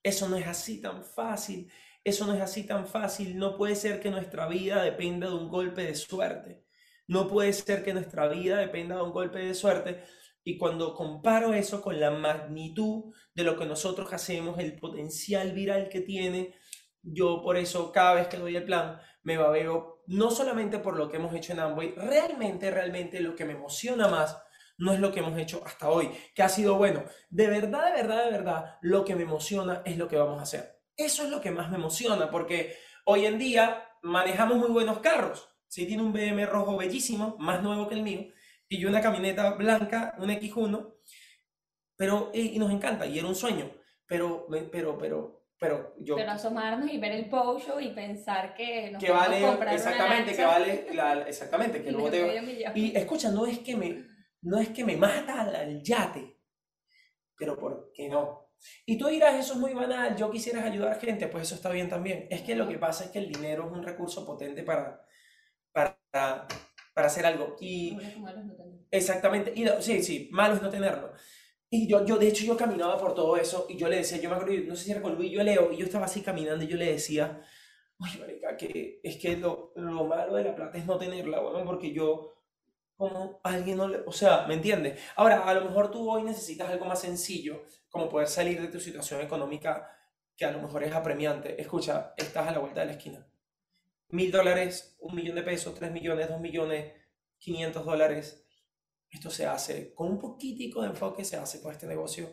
Eso 0.02 0.28
no 0.28 0.36
es 0.36 0.46
así 0.46 0.80
tan 0.80 1.04
fácil. 1.04 1.70
Eso 2.04 2.24
no 2.26 2.34
es 2.34 2.40
así 2.40 2.64
tan 2.64 2.86
fácil. 2.86 3.36
No 3.36 3.56
puede 3.56 3.74
ser 3.74 4.00
que 4.00 4.10
nuestra 4.10 4.46
vida 4.46 4.82
dependa 4.82 5.26
de 5.26 5.34
un 5.34 5.48
golpe 5.48 5.82
de 5.82 5.96
suerte. 5.96 6.64
No 7.10 7.26
puede 7.26 7.52
ser 7.52 7.82
que 7.82 7.92
nuestra 7.92 8.28
vida 8.28 8.58
dependa 8.58 8.94
de 8.94 9.02
un 9.02 9.10
golpe 9.10 9.40
de 9.40 9.52
suerte. 9.52 10.04
Y 10.44 10.56
cuando 10.56 10.94
comparo 10.94 11.52
eso 11.54 11.82
con 11.82 11.98
la 11.98 12.12
magnitud 12.12 13.12
de 13.34 13.42
lo 13.42 13.58
que 13.58 13.66
nosotros 13.66 14.12
hacemos, 14.12 14.60
el 14.60 14.78
potencial 14.78 15.50
viral 15.50 15.88
que 15.88 16.02
tiene, 16.02 16.54
yo 17.02 17.42
por 17.42 17.56
eso 17.56 17.90
cada 17.90 18.14
vez 18.14 18.28
que 18.28 18.36
doy 18.36 18.54
el 18.54 18.64
plan 18.64 19.00
me 19.24 19.36
babeo, 19.36 20.04
no 20.06 20.30
solamente 20.30 20.78
por 20.78 20.96
lo 20.96 21.08
que 21.08 21.16
hemos 21.16 21.34
hecho 21.34 21.52
en 21.52 21.58
Amway, 21.58 21.96
realmente, 21.96 22.70
realmente 22.70 23.18
lo 23.18 23.34
que 23.34 23.44
me 23.44 23.54
emociona 23.54 24.06
más 24.06 24.40
no 24.78 24.92
es 24.92 25.00
lo 25.00 25.10
que 25.10 25.18
hemos 25.18 25.36
hecho 25.36 25.64
hasta 25.66 25.90
hoy, 25.90 26.12
que 26.32 26.44
ha 26.44 26.48
sido 26.48 26.76
bueno. 26.76 27.02
De 27.28 27.48
verdad, 27.48 27.86
de 27.86 28.02
verdad, 28.02 28.24
de 28.24 28.30
verdad, 28.30 28.78
lo 28.82 29.04
que 29.04 29.16
me 29.16 29.24
emociona 29.24 29.82
es 29.84 29.98
lo 29.98 30.06
que 30.06 30.16
vamos 30.16 30.38
a 30.38 30.42
hacer. 30.42 30.80
Eso 30.96 31.24
es 31.24 31.30
lo 31.30 31.40
que 31.40 31.50
más 31.50 31.70
me 31.70 31.76
emociona, 31.76 32.30
porque 32.30 32.76
hoy 33.04 33.26
en 33.26 33.36
día 33.36 33.84
manejamos 34.00 34.58
muy 34.58 34.70
buenos 34.70 35.00
carros. 35.00 35.49
Si 35.70 35.86
tiene 35.86 36.02
un 36.02 36.12
BM 36.12 36.44
rojo 36.46 36.76
bellísimo, 36.76 37.36
más 37.38 37.62
nuevo 37.62 37.88
que 37.88 37.94
el 37.94 38.02
mío, 38.02 38.26
y 38.68 38.78
yo 38.78 38.88
una 38.88 39.00
camioneta 39.00 39.52
blanca, 39.52 40.16
un 40.18 40.28
X1, 40.28 40.94
pero 41.96 42.32
y, 42.34 42.58
nos 42.58 42.72
encanta, 42.72 43.06
y 43.06 43.20
era 43.20 43.28
un 43.28 43.36
sueño, 43.36 43.70
pero, 44.04 44.48
pero, 44.72 44.98
pero, 44.98 45.44
pero 45.56 45.94
yo... 46.00 46.16
Pero 46.16 46.32
asomarnos 46.32 46.90
y 46.90 46.98
ver 46.98 47.12
el 47.12 47.30
show 47.30 47.78
y 47.80 47.90
pensar 47.90 48.52
que 48.54 48.90
nos 48.90 49.00
que 49.00 49.12
vale, 49.12 49.40
comprar 49.42 49.72
exactamente, 49.72 50.34
que 50.34 50.44
vale, 50.44 50.86
la, 50.92 51.22
exactamente, 51.28 51.84
que 51.84 51.92
luego 51.92 52.10
te... 52.10 52.72
Y 52.74 52.96
escucha, 52.96 53.30
no 53.30 53.46
es 53.46 53.60
que 53.60 53.76
me, 53.76 54.06
no 54.42 54.58
es 54.58 54.70
que 54.70 54.84
me 54.84 54.96
mata 54.96 55.42
al 55.42 55.80
yate, 55.84 56.36
pero 57.36 57.56
¿por 57.56 57.92
qué 57.94 58.08
no? 58.08 58.50
Y 58.86 58.98
tú 58.98 59.06
dirás, 59.06 59.36
eso 59.36 59.52
es 59.52 59.60
muy 59.60 59.72
banal, 59.72 60.16
yo 60.16 60.32
quisieras 60.32 60.64
ayudar 60.64 60.94
a 60.94 60.96
gente, 60.96 61.28
pues 61.28 61.44
eso 61.44 61.54
está 61.54 61.70
bien 61.70 61.88
también. 61.88 62.26
Es 62.28 62.42
que 62.42 62.56
lo 62.56 62.66
que 62.66 62.76
pasa 62.76 63.04
es 63.04 63.10
que 63.12 63.20
el 63.20 63.30
dinero 63.30 63.66
es 63.66 63.72
un 63.72 63.84
recurso 63.84 64.26
potente 64.26 64.64
para, 64.64 65.06
para, 66.10 66.46
para 66.94 67.06
hacer 67.06 67.26
algo. 67.26 67.56
Y, 67.60 67.96
exactamente, 68.90 69.52
y 69.54 69.66
sí, 69.80 70.02
sí, 70.02 70.28
malo 70.32 70.54
es 70.54 70.62
no 70.62 70.70
tenerlo. 70.70 71.12
Y 71.70 71.86
yo, 71.86 72.04
yo, 72.04 72.16
de 72.18 72.28
hecho, 72.28 72.44
yo 72.44 72.56
caminaba 72.56 72.98
por 72.98 73.14
todo 73.14 73.36
eso 73.36 73.66
y 73.68 73.76
yo 73.76 73.88
le 73.88 73.96
decía, 73.96 74.18
yo 74.18 74.28
me 74.28 74.36
acuerdo, 74.36 74.54
no 74.66 74.74
sé 74.74 74.84
si 74.84 74.90
era 74.90 75.02
con 75.02 75.14
Luis, 75.14 75.30
yo 75.30 75.42
leo, 75.42 75.72
y 75.72 75.76
yo 75.76 75.86
estaba 75.86 76.06
así 76.06 76.20
caminando 76.20 76.64
y 76.64 76.68
yo 76.68 76.76
le 76.76 76.92
decía, 76.92 77.40
oye, 77.98 78.18
marica, 78.18 78.56
que 78.56 79.00
es 79.04 79.16
que 79.18 79.36
lo, 79.36 79.72
lo 79.76 80.04
malo 80.04 80.34
de 80.34 80.44
la 80.44 80.54
plata 80.56 80.78
es 80.78 80.86
no 80.86 80.98
tenerla, 80.98 81.40
bueno, 81.40 81.64
porque 81.64 81.92
yo, 81.92 82.34
como 82.96 83.40
alguien 83.44 83.76
no 83.76 83.86
le, 83.86 84.00
o 84.04 84.12
sea, 84.12 84.46
¿me 84.48 84.54
entiendes? 84.54 85.00
Ahora, 85.14 85.44
a 85.44 85.54
lo 85.54 85.64
mejor 85.64 85.90
tú 85.92 86.10
hoy 86.10 86.24
necesitas 86.24 86.68
algo 86.68 86.86
más 86.86 87.00
sencillo, 87.00 87.62
como 87.88 88.08
poder 88.08 88.28
salir 88.28 88.60
de 88.60 88.68
tu 88.68 88.80
situación 88.80 89.20
económica 89.20 89.88
que 90.36 90.46
a 90.46 90.52
lo 90.52 90.62
mejor 90.62 90.82
es 90.84 90.92
apremiante. 90.94 91.60
Escucha, 91.60 92.14
estás 92.16 92.48
a 92.48 92.52
la 92.52 92.58
vuelta 92.58 92.80
de 92.80 92.86
la 92.86 92.92
esquina. 92.92 93.26
Mil 94.12 94.32
dólares, 94.32 94.96
un 95.00 95.14
millón 95.14 95.36
de 95.36 95.42
pesos, 95.42 95.74
tres 95.74 95.92
millones, 95.92 96.28
dos 96.28 96.40
millones, 96.40 96.92
quinientos 97.38 97.84
dólares. 97.84 98.44
Esto 99.08 99.30
se 99.30 99.46
hace 99.46 99.94
con 99.94 100.08
un 100.08 100.18
poquitico 100.18 100.82
de 100.82 100.88
enfoque, 100.88 101.24
se 101.24 101.36
hace 101.36 101.60
con 101.62 101.72
este 101.72 101.86
negocio 101.86 102.28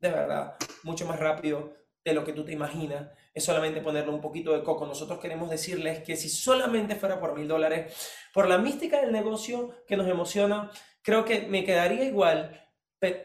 de 0.00 0.10
verdad 0.10 0.54
mucho 0.84 1.06
más 1.06 1.18
rápido 1.18 1.74
de 2.04 2.14
lo 2.14 2.24
que 2.24 2.32
tú 2.32 2.44
te 2.44 2.52
imaginas. 2.52 3.10
Es 3.34 3.44
solamente 3.44 3.80
ponerle 3.80 4.10
un 4.10 4.20
poquito 4.20 4.52
de 4.52 4.62
coco. 4.62 4.86
Nosotros 4.86 5.18
queremos 5.18 5.50
decirles 5.50 6.02
que 6.02 6.16
si 6.16 6.28
solamente 6.28 6.96
fuera 6.96 7.20
por 7.20 7.36
mil 7.36 7.46
dólares, 7.46 7.94
por 8.32 8.48
la 8.48 8.58
mística 8.58 9.00
del 9.00 9.12
negocio 9.12 9.84
que 9.86 9.96
nos 9.96 10.08
emociona, 10.08 10.70
creo 11.02 11.24
que 11.24 11.46
me 11.46 11.64
quedaría 11.64 12.04
igual 12.04 12.67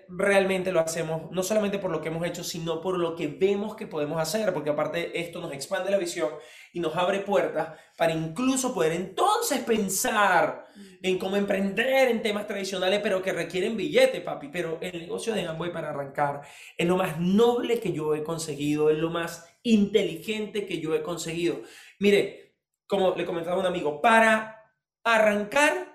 realmente 0.08 0.72
lo 0.72 0.82
hacemos 0.82 1.32
no 1.32 1.42
solamente 1.42 1.80
por 1.80 1.90
lo 1.90 2.00
que 2.00 2.10
hemos 2.10 2.26
hecho, 2.28 2.44
sino 2.44 2.80
por 2.80 3.00
lo 3.00 3.16
que 3.16 3.28
vemos 3.28 3.76
que 3.76 3.88
podemos 3.88 4.22
hacer, 4.22 4.54
porque 4.54 4.70
aparte 4.70 5.20
esto 5.20 5.42
nos 5.42 5.52
expande 5.52 5.90
la 5.90 5.98
visión 5.98 6.30
y 6.74 6.80
nos 6.80 6.96
abre 6.96 7.22
puertas 7.22 7.80
para 7.98 8.14
incluso 8.14 8.74
poder 8.74 8.92
entonces 8.92 9.60
pensar 9.62 10.68
en 11.02 11.18
cómo 11.18 11.38
emprender 11.38 12.10
en 12.10 12.22
temas 12.22 12.46
tradicionales, 12.46 13.00
pero 13.02 13.22
que 13.24 13.34
requieren 13.34 13.76
billete, 13.76 14.22
papi. 14.22 14.50
Pero 14.50 14.78
el 14.82 15.00
negocio 15.00 15.34
de 15.34 15.48
Amway 15.48 15.72
para 15.72 15.90
arrancar 15.90 16.42
es 16.78 16.88
lo 16.88 16.98
más 16.98 17.20
noble 17.20 17.80
que 17.80 17.92
yo 17.92 18.14
he 18.14 18.24
conseguido, 18.24 18.92
es 18.92 18.98
lo 18.98 19.10
más 19.10 19.58
inteligente 19.64 20.68
que 20.68 20.80
yo 20.80 20.94
he 20.94 21.02
conseguido. 21.02 21.62
Mire, 22.00 22.58
como 22.86 23.16
le 23.16 23.26
comentaba 23.26 23.60
un 23.60 23.66
amigo, 23.66 24.02
para 24.02 24.72
arrancar 25.04 25.93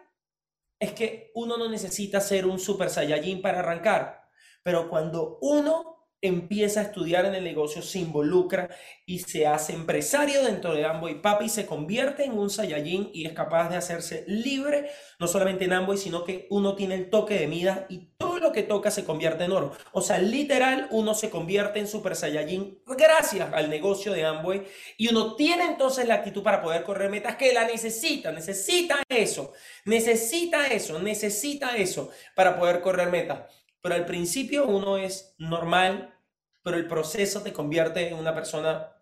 es 0.79 0.93
que 0.93 1.31
uno 1.35 1.57
no 1.57 1.69
necesita 1.69 2.21
ser 2.21 2.47
un 2.47 2.59
super 2.59 2.91
saiyajin 2.91 3.43
para 3.43 3.61
arrancar, 3.61 4.29
pero 4.63 4.89
cuando 4.89 5.39
uno 5.41 5.99
empieza 6.21 6.81
a 6.81 6.85
estudiar 6.85 7.25
en 7.27 7.35
el 7.35 7.45
negocio, 7.45 7.83
se 7.83 8.01
involucra 8.01 8.69
y 9.07 9.21
se 9.21 9.47
hace 9.47 9.73
empresario 9.73 10.43
dentro 10.43 10.75
de 10.75 10.85
Amboy. 10.85 11.21
Papi 11.21 11.49
se 11.49 11.67
convierte 11.67 12.25
en 12.25 12.37
un 12.37 12.51
Saiyajin 12.51 13.11
y 13.13 13.27
es 13.27 13.33
capaz 13.33 13.69
de 13.69 13.77
hacerse 13.77 14.25
libre, 14.27 14.91
no 15.21 15.29
solamente 15.29 15.65
en 15.65 15.75
Amboy, 15.75 15.97
sino 15.97 16.25
que 16.25 16.47
uno 16.51 16.75
tiene 16.75 16.97
el 16.97 17.11
toque 17.11 17.39
de 17.39 17.47
mida 17.47 17.87
y 17.89 18.11
todo 18.19 18.28
lo 18.41 18.53
que 18.53 18.63
toca 18.63 18.91
se 18.91 19.05
convierte 19.05 19.45
en 19.45 19.53
oro. 19.53 19.73
O 19.93 20.01
sea, 20.01 20.19
literal, 20.19 20.89
uno 20.91 21.15
se 21.15 21.31
convierte 21.31 21.79
en 21.79 21.89
Super 21.89 22.17
Saiyajin 22.17 22.83
gracias 22.87 23.53
al 23.53 23.71
negocio 23.71 24.13
de 24.13 24.25
Amboy 24.25 24.67
y 24.97 25.09
uno 25.09 25.35
tiene 25.37 25.65
entonces 25.65 26.07
la 26.07 26.15
actitud 26.15 26.43
para 26.43 26.63
poder 26.63 26.83
correr 26.85 27.11
metas 27.11 27.37
que 27.37 27.53
la 27.53 27.65
necesita, 27.65 28.33
necesita 28.33 28.99
eso, 29.09 29.53
necesita 29.85 30.67
eso, 30.67 30.99
necesita 30.99 31.77
eso 31.77 32.11
para 32.35 32.59
poder 32.59 32.81
correr 32.81 33.11
metas. 33.11 33.53
Pero 33.81 33.95
al 33.95 34.07
principio 34.07 34.67
uno 34.67 34.99
es 34.99 35.35
normal, 35.39 36.15
pero 36.63 36.77
el 36.77 36.87
proceso 36.87 37.43
te 37.43 37.53
convierte 37.53 38.09
en 38.09 38.15
una 38.15 38.35
persona 38.35 38.93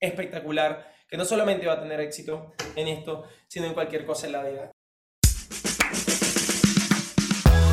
espectacular 0.00 0.92
que 1.08 1.16
no 1.16 1.24
solamente 1.24 1.66
va 1.66 1.74
a 1.74 1.80
tener 1.80 2.00
éxito 2.00 2.54
en 2.76 2.88
esto, 2.88 3.24
sino 3.46 3.66
en 3.66 3.74
cualquier 3.74 4.04
cosa 4.04 4.26
en 4.26 4.32
la 4.32 4.42
vida. 4.42 4.70